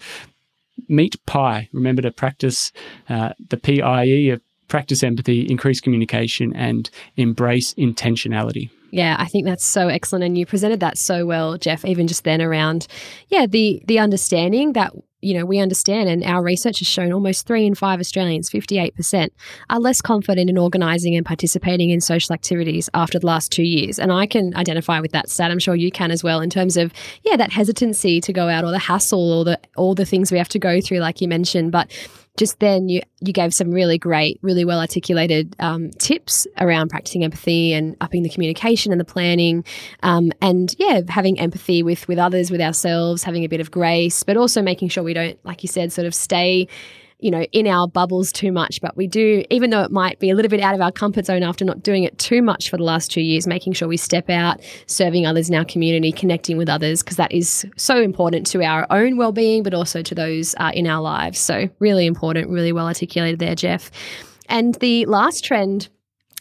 meet 0.87 1.23
pie. 1.25 1.69
Remember 1.73 2.01
to 2.01 2.11
practice 2.11 2.71
uh, 3.09 3.33
the 3.49 3.57
PIE 3.57 4.31
of 4.31 4.41
practice 4.67 5.03
empathy, 5.03 5.41
increase 5.49 5.79
communication, 5.79 6.53
and 6.55 6.89
embrace 7.15 7.73
intentionality. 7.75 8.69
Yeah, 8.91 9.17
I 9.19 9.25
think 9.25 9.45
that's 9.45 9.65
so 9.65 9.89
excellent, 9.89 10.23
and 10.23 10.37
you 10.37 10.45
presented 10.45 10.79
that 10.79 10.97
so 10.97 11.25
well, 11.25 11.57
Geoff. 11.57 11.83
Even 11.85 12.07
just 12.07 12.23
then 12.23 12.41
around, 12.41 12.87
yeah, 13.27 13.45
the 13.45 13.81
the 13.85 13.99
understanding 13.99 14.73
that 14.73 14.93
you 15.21 15.34
know 15.38 15.45
we 15.45 15.60
understand, 15.60 16.10
and 16.10 16.23
our 16.23 16.43
research 16.43 16.80
has 16.80 16.88
shown 16.88 17.12
almost 17.12 17.47
three 17.47 17.65
in 17.65 17.75
five 17.75 17.99
Australians, 17.99 18.49
fifty 18.49 18.77
eight 18.77 18.95
percent, 18.95 19.34
are 19.69 19.80
less 19.80 20.01
confident 20.01 20.49
in 20.49 20.58
organising 20.58 21.15
and 21.15 21.25
participating 21.25 21.89
in 21.89 22.01
social 22.01 22.34
activities 22.34 22.89
after 22.93 23.19
the 23.19 23.25
last 23.25 23.51
two 23.51 23.63
years. 23.63 23.99
And 23.99 24.12
I 24.12 24.25
can 24.25 24.56
identify 24.56 24.99
with 24.99 25.12
that 25.12 25.30
stat. 25.30 25.51
I'm 25.51 25.60
sure 25.60 25.75
you 25.75 25.91
can 25.91 26.12
as 26.12 26.23
well, 26.23 26.41
in 26.41 26.49
terms 26.49 26.77
of 26.77 26.93
yeah, 27.23 27.36
that 27.38 27.51
hesitancy 27.51 28.21
to 28.21 28.34
go 28.34 28.49
out, 28.49 28.63
or 28.63 28.71
the 28.71 28.80
hassle, 28.80 29.32
or 29.32 29.45
the 29.45 29.60
all 29.75 29.95
the 29.95 30.06
things 30.06 30.32
we 30.32 30.38
have 30.38 30.49
to 30.49 30.60
go 30.60 30.82
through, 30.82 30.99
like 30.99 31.21
you 31.21 31.27
mentioned, 31.27 31.71
but 31.71 31.91
just 32.38 32.60
then 32.60 32.88
you 32.88 33.02
you 33.19 33.34
gave 33.34 33.54
some 33.54 33.71
really 33.71 33.97
great, 33.97 34.39
really 34.41 34.63
well 34.63 34.80
articulated 34.80 35.56
um, 35.60 35.89
tips 35.91 36.47
around 36.60 36.89
practicing 36.89 37.23
empathy 37.23 37.73
and 37.73 37.97
upping 38.00 38.23
the 38.23 38.30
communication 38.30 38.91
and 38.91 39.02
the 39.02 39.06
planning, 39.06 39.65
um, 40.04 40.32
and 40.41 40.76
yeah, 40.78 41.02
having 41.10 41.39
empathy 41.39 41.84
with 41.84 42.08
with 42.08 42.19
others, 42.19 42.52
with 42.52 42.62
ourselves, 42.62 43.23
having 43.23 43.43
a 43.43 43.50
bit 43.50 43.60
of 43.60 43.71
grace, 43.71 44.23
but 44.23 44.38
also 44.38 44.62
making 44.62 44.89
sure 44.89 45.04
we 45.04 45.13
don't, 45.13 45.43
like 45.45 45.63
you 45.63 45.67
said, 45.67 45.91
sort 45.91 46.08
of 46.08 46.13
stay 46.13 46.67
you 47.19 47.32
know, 47.32 47.43
in 47.51 47.67
our 47.67 47.88
bubbles 47.88 48.32
too 48.32 48.51
much. 48.51 48.80
But 48.82 48.95
we 48.95 49.08
do, 49.08 49.43
even 49.49 49.69
though 49.69 49.82
it 49.82 49.91
might 49.91 50.19
be 50.19 50.30
a 50.30 50.36
little 50.36 50.49
bit 50.49 50.60
out 50.60 50.75
of 50.75 50.82
our 50.82 50.91
comfort 50.91 51.25
zone 51.25 51.43
after 51.43 51.65
not 51.65 51.82
doing 51.82 52.03
it 52.03 52.17
too 52.19 52.41
much 52.41 52.69
for 52.69 52.77
the 52.77 52.84
last 52.84 53.12
two 53.12 53.21
years, 53.21 53.47
making 53.47 53.73
sure 53.73 53.88
we 53.88 53.97
step 53.97 54.30
out, 54.30 54.62
serving 54.86 55.25
others 55.25 55.49
in 55.49 55.56
our 55.56 55.65
community, 55.65 56.12
connecting 56.12 56.58
with 56.58 56.69
others, 56.69 57.01
because 57.01 57.17
that 57.17 57.32
is 57.32 57.65
so 57.75 58.01
important 58.01 58.45
to 58.47 58.63
our 58.63 58.86
own 58.91 59.17
well 59.17 59.32
being, 59.32 59.63
but 59.63 59.73
also 59.73 60.01
to 60.01 60.13
those 60.13 60.53
uh, 60.60 60.71
in 60.73 60.86
our 60.86 61.01
lives. 61.01 61.39
So, 61.39 61.69
really 61.80 62.06
important, 62.06 62.49
really 62.49 62.71
well 62.71 62.88
articulated 62.88 63.39
there, 63.39 63.56
Geoff. 63.56 63.89
And 64.49 64.75
the 64.75 65.06
last 65.08 65.43
trend 65.43 65.89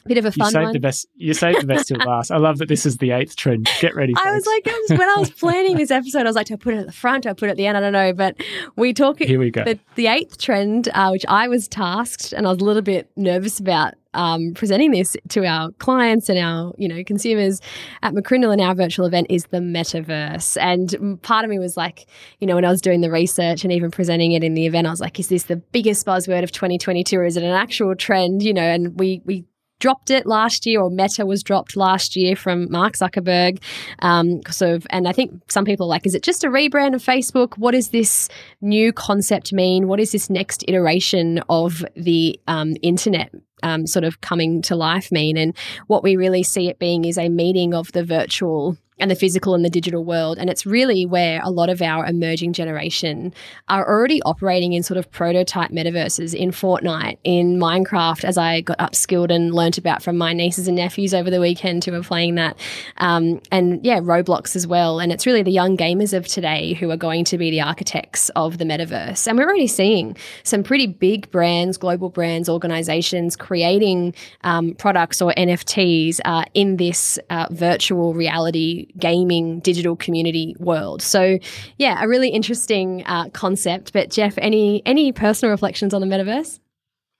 Bit 0.06 0.18
of 0.18 0.24
a 0.24 0.32
fun 0.32 0.46
You 0.46 0.50
saved 0.52 0.64
one. 0.64 0.72
the 0.72 0.80
best. 0.80 1.06
You 1.14 1.34
saved 1.34 1.62
the 1.62 1.66
best 1.66 1.88
till 1.88 1.98
last. 2.06 2.30
I 2.30 2.36
love 2.38 2.58
that 2.58 2.68
this 2.68 2.86
is 2.86 2.98
the 2.98 3.10
eighth 3.12 3.36
trend. 3.36 3.68
Get 3.80 3.94
ready. 3.94 4.14
I 4.16 4.32
was 4.32 4.46
like, 4.46 4.66
was, 4.66 4.90
when 4.98 5.08
I 5.08 5.14
was 5.18 5.30
planning 5.40 5.76
this 5.76 5.90
episode, 5.90 6.20
I 6.20 6.24
was 6.24 6.36
like, 6.36 6.46
do 6.46 6.54
I 6.54 6.56
put 6.56 6.74
it 6.74 6.78
at 6.78 6.86
the 6.86 6.92
front? 6.92 7.26
I 7.26 7.32
put 7.32 7.48
it 7.48 7.52
at 7.52 7.56
the 7.56 7.66
end? 7.66 7.76
I 7.76 7.80
don't 7.80 7.92
know. 7.92 8.12
But 8.12 8.36
we 8.76 8.92
talk 8.92 9.18
Here 9.18 9.38
we 9.38 9.50
go. 9.50 9.64
the, 9.64 9.78
the 9.94 10.06
eighth 10.06 10.38
trend, 10.38 10.88
uh, 10.94 11.08
which 11.10 11.24
I 11.28 11.48
was 11.48 11.68
tasked, 11.68 12.32
and 12.32 12.46
I 12.46 12.50
was 12.50 12.60
a 12.60 12.64
little 12.64 12.82
bit 12.82 13.10
nervous 13.16 13.58
about 13.60 13.94
um, 14.14 14.54
presenting 14.54 14.92
this 14.92 15.14
to 15.28 15.44
our 15.44 15.70
clients 15.72 16.30
and 16.30 16.38
our 16.38 16.72
you 16.78 16.88
know 16.88 17.04
consumers 17.04 17.60
at 18.02 18.14
McCrindle 18.14 18.52
in 18.52 18.60
our 18.60 18.74
virtual 18.74 19.04
event 19.06 19.26
is 19.30 19.44
the 19.50 19.58
metaverse. 19.58 20.56
And 20.60 21.20
part 21.22 21.44
of 21.44 21.50
me 21.50 21.58
was 21.58 21.76
like, 21.76 22.06
you 22.40 22.46
know, 22.46 22.54
when 22.54 22.64
I 22.64 22.70
was 22.70 22.80
doing 22.80 23.02
the 23.02 23.10
research 23.10 23.62
and 23.62 23.72
even 23.72 23.90
presenting 23.90 24.32
it 24.32 24.42
in 24.42 24.54
the 24.54 24.66
event, 24.66 24.86
I 24.86 24.90
was 24.90 25.00
like, 25.00 25.20
is 25.20 25.28
this 25.28 25.44
the 25.44 25.56
biggest 25.56 26.06
buzzword 26.06 26.42
of 26.42 26.52
2022, 26.52 27.18
or 27.18 27.24
is 27.24 27.36
it 27.36 27.42
an 27.42 27.50
actual 27.50 27.94
trend? 27.94 28.42
You 28.42 28.54
know, 28.54 28.62
and 28.62 28.98
we 28.98 29.20
we 29.24 29.44
dropped 29.78 30.10
it 30.10 30.26
last 30.26 30.66
year, 30.66 30.80
or 30.80 30.90
Meta 30.90 31.26
was 31.26 31.42
dropped 31.42 31.76
last 31.76 32.16
year 32.16 32.34
from 32.36 32.70
Mark 32.70 32.94
Zuckerberg. 32.94 33.62
Um, 34.00 34.40
of, 34.60 34.86
and 34.90 35.06
I 35.06 35.12
think 35.12 35.40
some 35.50 35.64
people 35.64 35.86
are 35.86 35.90
like, 35.90 36.06
is 36.06 36.14
it 36.14 36.22
just 36.22 36.44
a 36.44 36.48
rebrand 36.48 36.94
of 36.94 37.02
Facebook? 37.02 37.58
What 37.58 37.72
does 37.72 37.88
this 37.88 38.28
new 38.60 38.92
concept 38.92 39.52
mean? 39.52 39.88
What 39.88 40.00
is 40.00 40.12
this 40.12 40.30
next 40.30 40.64
iteration 40.66 41.40
of 41.48 41.84
the 41.94 42.40
um, 42.46 42.76
internet? 42.82 43.32
Um, 43.66 43.84
sort 43.84 44.04
of 44.04 44.20
coming 44.20 44.62
to 44.62 44.76
life 44.76 45.10
mean 45.10 45.36
and 45.36 45.52
what 45.88 46.04
we 46.04 46.14
really 46.14 46.44
see 46.44 46.68
it 46.68 46.78
being 46.78 47.04
is 47.04 47.18
a 47.18 47.28
meeting 47.28 47.74
of 47.74 47.90
the 47.90 48.04
virtual 48.04 48.76
and 48.98 49.10
the 49.10 49.14
physical 49.14 49.54
and 49.54 49.64
the 49.64 49.70
digital 49.70 50.04
world. 50.04 50.38
And 50.38 50.48
it's 50.48 50.64
really 50.64 51.04
where 51.04 51.40
a 51.42 51.50
lot 51.50 51.68
of 51.68 51.82
our 51.82 52.06
emerging 52.06 52.54
generation 52.54 53.34
are 53.68 53.86
already 53.86 54.22
operating 54.22 54.72
in 54.72 54.82
sort 54.82 54.96
of 54.96 55.10
prototype 55.10 55.70
metaverses 55.70 56.34
in 56.34 56.50
Fortnite, 56.50 57.18
in 57.22 57.58
Minecraft, 57.58 58.24
as 58.24 58.38
I 58.38 58.62
got 58.62 58.78
upskilled 58.78 59.30
and 59.30 59.54
learnt 59.54 59.76
about 59.76 60.02
from 60.02 60.16
my 60.16 60.32
nieces 60.32 60.66
and 60.66 60.76
nephews 60.76 61.12
over 61.12 61.30
the 61.30 61.40
weekend 61.40 61.84
who 61.84 61.92
were 61.92 62.02
playing 62.02 62.36
that. 62.36 62.56
Um, 62.96 63.40
and 63.52 63.84
yeah, 63.84 64.00
Roblox 64.00 64.56
as 64.56 64.66
well. 64.66 64.98
And 64.98 65.12
it's 65.12 65.26
really 65.26 65.42
the 65.42 65.50
young 65.50 65.76
gamers 65.76 66.16
of 66.16 66.26
today 66.26 66.72
who 66.72 66.90
are 66.90 66.96
going 66.96 67.24
to 67.26 67.38
be 67.38 67.50
the 67.50 67.60
architects 67.60 68.30
of 68.30 68.56
the 68.56 68.64
metaverse. 68.64 69.26
And 69.26 69.36
we're 69.36 69.44
already 69.44 69.66
seeing 69.66 70.16
some 70.42 70.62
pretty 70.62 70.86
big 70.86 71.30
brands, 71.30 71.76
global 71.76 72.08
brands, 72.08 72.48
organizations 72.48 73.36
creating 73.56 74.14
um, 74.44 74.74
products 74.74 75.22
or 75.22 75.32
NFTs 75.34 76.20
uh, 76.26 76.44
in 76.52 76.76
this 76.76 77.18
uh, 77.30 77.46
virtual 77.50 78.12
reality 78.12 78.88
gaming 78.98 79.60
digital 79.60 79.96
community 79.96 80.54
world. 80.58 81.00
So, 81.00 81.38
yeah, 81.78 82.04
a 82.04 82.06
really 82.06 82.28
interesting 82.28 83.02
uh, 83.06 83.30
concept. 83.30 83.94
But 83.94 84.10
Geoff, 84.10 84.34
any 84.36 84.82
any 84.84 85.10
personal 85.10 85.52
reflections 85.52 85.94
on 85.94 86.02
the 86.02 86.06
metaverse? 86.06 86.60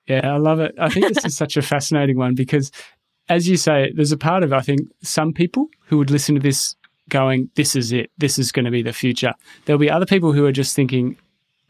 Yeah, 0.07 0.35
I 0.35 0.37
love 0.37 0.61
it. 0.61 0.75
I 0.79 0.91
think 0.91 1.09
this 1.15 1.25
is 1.25 1.35
such 1.35 1.57
a 1.57 1.63
fascinating 1.63 2.19
one 2.19 2.35
because, 2.35 2.71
as 3.31 3.49
you 3.49 3.57
say, 3.57 3.91
there's 3.97 4.13
a 4.13 4.19
part 4.19 4.43
of 4.43 4.53
I 4.53 4.61
think 4.61 4.81
some 5.03 5.33
people 5.33 5.69
who 5.87 5.97
would 5.97 6.11
listen 6.11 6.35
to 6.35 6.41
this 6.41 6.77
going, 7.09 7.49
"This 7.55 7.75
is 7.75 7.93
it. 7.93 8.11
This 8.19 8.39
is 8.39 8.53
going 8.53 8.67
to 8.67 8.71
be 8.71 8.83
the 8.83 8.93
future." 8.93 9.33
There'll 9.65 9.81
be 9.81 9.91
other 9.91 10.07
people 10.07 10.35
who 10.35 10.45
are 10.45 10.53
just 10.53 10.77
thinking, 10.77 11.17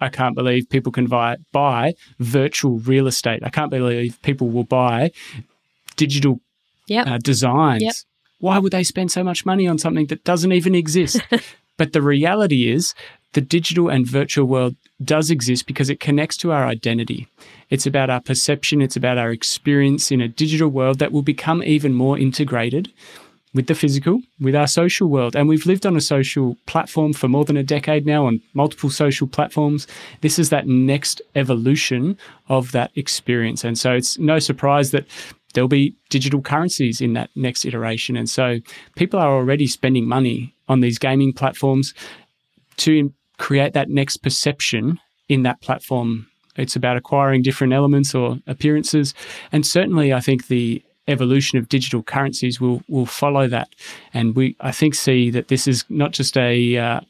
"I 0.00 0.08
can't 0.08 0.34
believe 0.34 0.68
people 0.68 0.92
can 0.92 1.06
buy 1.06 1.36
buy 1.52 1.94
virtual 2.18 2.78
real 2.78 3.06
estate. 3.06 3.40
I 3.44 3.50
can't 3.50 3.70
believe 3.70 4.20
people 4.22 4.48
will 4.48 4.64
buy 4.64 5.10
digital 5.96 6.40
Yep. 6.88 7.06
uh, 7.06 7.18
designs. 7.18 7.82
Yep. 7.82 7.94
Why 8.38 8.58
would 8.58 8.72
they 8.72 8.84
spend 8.84 9.10
so 9.10 9.24
much 9.24 9.44
money 9.46 9.66
on 9.66 9.78
something 9.78 10.06
that 10.06 10.24
doesn't 10.24 10.52
even 10.52 10.74
exist? 10.74 11.20
but 11.76 11.92
the 11.92 12.02
reality 12.02 12.70
is, 12.70 12.94
the 13.32 13.40
digital 13.40 13.88
and 13.88 14.06
virtual 14.06 14.46
world 14.46 14.76
does 15.02 15.30
exist 15.30 15.66
because 15.66 15.90
it 15.90 16.00
connects 16.00 16.36
to 16.38 16.52
our 16.52 16.66
identity. 16.66 17.26
It's 17.70 17.86
about 17.86 18.08
our 18.08 18.20
perception, 18.20 18.80
it's 18.80 18.96
about 18.96 19.18
our 19.18 19.30
experience 19.30 20.12
in 20.12 20.20
a 20.20 20.28
digital 20.28 20.68
world 20.68 20.98
that 21.00 21.12
will 21.12 21.22
become 21.22 21.62
even 21.62 21.92
more 21.92 22.18
integrated 22.18 22.92
with 23.56 23.66
the 23.66 23.74
physical, 23.74 24.20
with 24.38 24.54
our 24.54 24.66
social 24.66 25.08
world. 25.08 25.34
And 25.34 25.48
we've 25.48 25.66
lived 25.66 25.86
on 25.86 25.96
a 25.96 26.00
social 26.00 26.56
platform 26.66 27.12
for 27.12 27.26
more 27.26 27.44
than 27.44 27.56
a 27.56 27.62
decade 27.62 28.06
now 28.06 28.26
on 28.26 28.40
multiple 28.54 28.90
social 28.90 29.26
platforms. 29.26 29.86
This 30.20 30.38
is 30.38 30.50
that 30.50 30.68
next 30.68 31.22
evolution 31.34 32.18
of 32.48 32.70
that 32.72 32.92
experience. 32.94 33.64
And 33.64 33.78
so 33.78 33.92
it's 33.92 34.18
no 34.18 34.38
surprise 34.38 34.90
that 34.90 35.06
there'll 35.54 35.68
be 35.68 35.96
digital 36.10 36.42
currencies 36.42 37.00
in 37.00 37.14
that 37.14 37.30
next 37.34 37.64
iteration. 37.64 38.16
And 38.16 38.28
so 38.28 38.58
people 38.94 39.18
are 39.18 39.34
already 39.34 39.66
spending 39.66 40.06
money 40.06 40.54
on 40.68 40.80
these 40.80 40.98
gaming 40.98 41.32
platforms 41.32 41.94
to 42.76 43.12
create 43.38 43.72
that 43.72 43.88
next 43.88 44.18
perception 44.18 45.00
in 45.28 45.42
that 45.44 45.60
platform. 45.62 46.26
It's 46.56 46.76
about 46.76 46.96
acquiring 46.96 47.42
different 47.42 47.72
elements 47.72 48.14
or 48.14 48.38
appearances. 48.46 49.14
And 49.50 49.66
certainly, 49.66 50.12
I 50.12 50.20
think 50.20 50.48
the 50.48 50.82
evolution 51.08 51.58
of 51.58 51.68
digital 51.68 52.02
currencies 52.02 52.60
will 52.60 52.82
will 52.88 53.06
follow 53.06 53.48
that. 53.48 53.68
And 54.14 54.34
we, 54.34 54.56
I 54.60 54.72
think, 54.72 54.94
see 54.94 55.30
that 55.30 55.48
this 55.48 55.66
is 55.66 55.84
not 55.88 56.12
just 56.12 56.36
a 56.36 56.76
uh, 56.76 57.00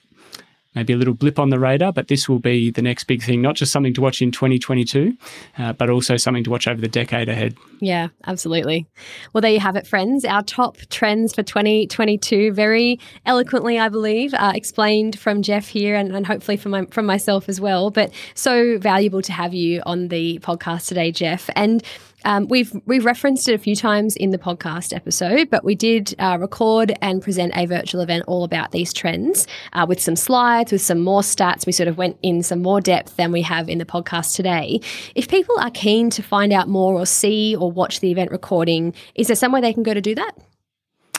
maybe 0.76 0.92
a 0.92 0.96
little 0.96 1.14
blip 1.14 1.38
on 1.38 1.48
the 1.48 1.58
radar, 1.58 1.92
but 1.92 2.08
this 2.08 2.28
will 2.28 2.38
be 2.38 2.70
the 2.70 2.82
next 2.82 3.04
big 3.04 3.22
thing, 3.22 3.40
not 3.40 3.56
just 3.56 3.72
something 3.72 3.94
to 3.94 4.00
watch 4.02 4.20
in 4.20 4.30
2022, 4.30 5.16
uh, 5.58 5.72
but 5.72 5.88
also 5.88 6.18
something 6.18 6.44
to 6.44 6.50
watch 6.50 6.68
over 6.68 6.80
the 6.80 6.86
decade 6.86 7.28
ahead. 7.28 7.56
Yeah, 7.80 8.08
absolutely. 8.26 8.86
Well, 9.32 9.40
there 9.40 9.50
you 9.50 9.58
have 9.58 9.74
it, 9.74 9.86
friends. 9.86 10.24
Our 10.24 10.42
top 10.42 10.76
trends 10.90 11.34
for 11.34 11.42
2022, 11.42 12.52
very 12.52 13.00
eloquently, 13.24 13.78
I 13.78 13.88
believe, 13.88 14.34
uh, 14.34 14.52
explained 14.54 15.18
from 15.18 15.40
Geoff 15.42 15.66
here, 15.66 15.96
and, 15.96 16.14
and 16.14 16.26
hopefully 16.26 16.58
from 16.58 16.72
my, 16.72 16.84
from 16.86 17.06
myself 17.06 17.48
as 17.48 17.58
well. 17.58 17.90
But 17.90 18.12
so 18.34 18.78
valuable 18.78 19.22
to 19.22 19.32
have 19.32 19.54
you 19.54 19.82
on 19.86 20.08
the 20.08 20.38
podcast 20.40 20.88
today, 20.88 21.10
Geoff. 21.10 21.48
And 21.56 21.82
um, 22.24 22.48
we've 22.48 22.72
we've 22.86 23.04
referenced 23.04 23.48
it 23.48 23.54
a 23.54 23.58
few 23.58 23.76
times 23.76 24.16
in 24.16 24.30
the 24.30 24.38
podcast 24.38 24.94
episode, 24.94 25.50
but 25.50 25.64
we 25.64 25.74
did 25.74 26.14
uh, 26.18 26.38
record 26.40 26.96
and 27.00 27.22
present 27.22 27.52
a 27.54 27.66
virtual 27.66 28.00
event 28.00 28.24
all 28.26 28.44
about 28.44 28.72
these 28.72 28.92
trends 28.92 29.46
uh, 29.72 29.86
with 29.88 30.00
some 30.00 30.16
slides, 30.16 30.72
with 30.72 30.82
some 30.82 31.00
more 31.00 31.20
stats. 31.20 31.66
We 31.66 31.72
sort 31.72 31.88
of 31.88 31.98
went 31.98 32.18
in 32.22 32.42
some 32.42 32.62
more 32.62 32.80
depth 32.80 33.16
than 33.16 33.32
we 33.32 33.42
have 33.42 33.68
in 33.68 33.78
the 33.78 33.84
podcast 33.84 34.34
today. 34.34 34.80
If 35.14 35.28
people 35.28 35.58
are 35.60 35.70
keen 35.70 36.10
to 36.10 36.22
find 36.22 36.52
out 36.52 36.68
more 36.68 36.94
or 36.94 37.06
see 37.06 37.54
or 37.54 37.70
watch 37.70 38.00
the 38.00 38.10
event 38.10 38.30
recording, 38.30 38.94
is 39.14 39.28
there 39.28 39.36
somewhere 39.36 39.60
they 39.62 39.72
can 39.72 39.82
go 39.82 39.94
to 39.94 40.00
do 40.00 40.14
that? 40.14 40.32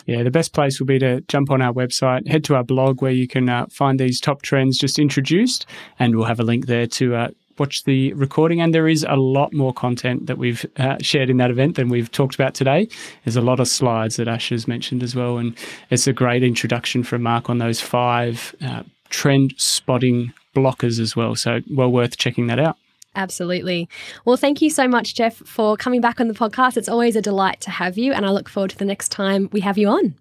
Yeah, 0.07 0.23
the 0.23 0.31
best 0.31 0.53
place 0.53 0.79
will 0.79 0.87
be 0.87 0.99
to 0.99 1.19
jump 1.27 1.51
on 1.51 1.61
our 1.61 1.73
website, 1.73 2.27
head 2.29 2.45
to 2.45 2.55
our 2.55 2.63
blog 2.63 3.01
where 3.01 3.11
you 3.11 3.27
can 3.27 3.49
uh, 3.49 3.65
find 3.69 3.99
these 3.99 4.21
top 4.21 4.41
trends 4.41 4.77
just 4.77 4.99
introduced, 4.99 5.65
and 5.99 6.15
we'll 6.15 6.25
have 6.25 6.39
a 6.39 6.43
link 6.43 6.65
there 6.65 6.87
to 6.87 7.15
uh, 7.15 7.27
watch 7.59 7.83
the 7.83 8.13
recording. 8.13 8.61
And 8.61 8.73
there 8.73 8.87
is 8.87 9.05
a 9.07 9.15
lot 9.15 9.53
more 9.53 9.73
content 9.73 10.27
that 10.27 10.37
we've 10.37 10.65
uh, 10.77 10.97
shared 11.01 11.29
in 11.29 11.37
that 11.37 11.51
event 11.51 11.75
than 11.75 11.89
we've 11.89 12.11
talked 12.11 12.35
about 12.35 12.53
today. 12.53 12.87
There's 13.23 13.35
a 13.35 13.41
lot 13.41 13.59
of 13.59 13.67
slides 13.67 14.17
that 14.17 14.27
Ash 14.27 14.49
has 14.49 14.67
mentioned 14.67 15.03
as 15.03 15.15
well, 15.15 15.37
and 15.37 15.57
it's 15.89 16.07
a 16.07 16.13
great 16.13 16.43
introduction 16.43 17.03
from 17.03 17.23
Mark 17.23 17.49
on 17.49 17.57
those 17.57 17.81
five 17.81 18.55
uh, 18.61 18.83
trend 19.09 19.53
spotting 19.57 20.33
blockers 20.55 20.99
as 20.99 21.15
well. 21.15 21.35
So 21.35 21.61
well 21.71 21.91
worth 21.91 22.17
checking 22.17 22.47
that 22.47 22.59
out. 22.59 22.77
Absolutely. 23.15 23.89
Well, 24.25 24.37
thank 24.37 24.61
you 24.61 24.69
so 24.69 24.87
much, 24.87 25.15
Geoff, 25.15 25.37
for 25.37 25.75
coming 25.75 26.01
back 26.01 26.21
on 26.21 26.27
the 26.27 26.35
podcast. 26.35 26.77
It's 26.77 26.87
always 26.87 27.15
a 27.15 27.21
delight 27.21 27.59
to 27.61 27.71
have 27.71 27.97
you, 27.97 28.13
and 28.13 28.25
I 28.25 28.29
look 28.29 28.47
forward 28.47 28.69
to 28.71 28.77
the 28.77 28.85
next 28.85 29.09
time 29.09 29.49
we 29.51 29.61
have 29.61 29.77
you 29.77 29.89
on. 29.89 30.15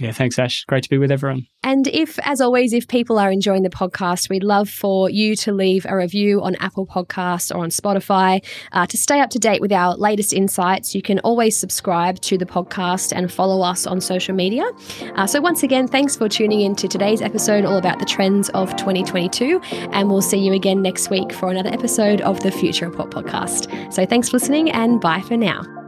Yeah, 0.00 0.12
thanks, 0.12 0.38
Ash. 0.38 0.64
Great 0.64 0.82
to 0.84 0.90
be 0.90 0.98
with 0.98 1.10
everyone. 1.10 1.46
And 1.62 1.88
if, 1.88 2.18
as 2.22 2.40
always, 2.40 2.72
if 2.72 2.86
people 2.86 3.18
are 3.18 3.30
enjoying 3.30 3.62
the 3.62 3.70
podcast, 3.70 4.28
we'd 4.28 4.44
love 4.44 4.68
for 4.68 5.08
you 5.10 5.34
to 5.36 5.52
leave 5.52 5.86
a 5.88 5.96
review 5.96 6.42
on 6.42 6.54
Apple 6.56 6.86
Podcasts 6.86 7.54
or 7.54 7.64
on 7.64 7.70
Spotify. 7.70 8.44
Uh, 8.72 8.86
to 8.86 8.96
stay 8.96 9.20
up 9.20 9.30
to 9.30 9.38
date 9.38 9.60
with 9.60 9.72
our 9.72 9.96
latest 9.96 10.32
insights, 10.32 10.94
you 10.94 11.02
can 11.02 11.18
always 11.20 11.56
subscribe 11.56 12.20
to 12.20 12.36
the 12.36 12.46
podcast 12.46 13.12
and 13.14 13.32
follow 13.32 13.62
us 13.62 13.86
on 13.86 14.00
social 14.00 14.34
media. 14.34 14.64
Uh, 15.16 15.26
so, 15.26 15.40
once 15.40 15.62
again, 15.62 15.88
thanks 15.88 16.14
for 16.14 16.28
tuning 16.28 16.60
in 16.60 16.76
to 16.76 16.86
today's 16.88 17.22
episode 17.22 17.64
all 17.64 17.78
about 17.78 17.98
the 17.98 18.06
trends 18.06 18.48
of 18.50 18.76
2022. 18.76 19.60
And 19.92 20.10
we'll 20.10 20.22
see 20.22 20.38
you 20.38 20.52
again 20.52 20.82
next 20.82 21.10
week 21.10 21.32
for 21.32 21.50
another 21.50 21.70
episode 21.70 22.20
of 22.20 22.40
the 22.40 22.50
Future 22.50 22.88
Report 22.88 23.10
podcast. 23.10 23.92
So, 23.92 24.04
thanks 24.04 24.28
for 24.28 24.36
listening 24.36 24.70
and 24.70 25.00
bye 25.00 25.22
for 25.22 25.36
now. 25.36 25.85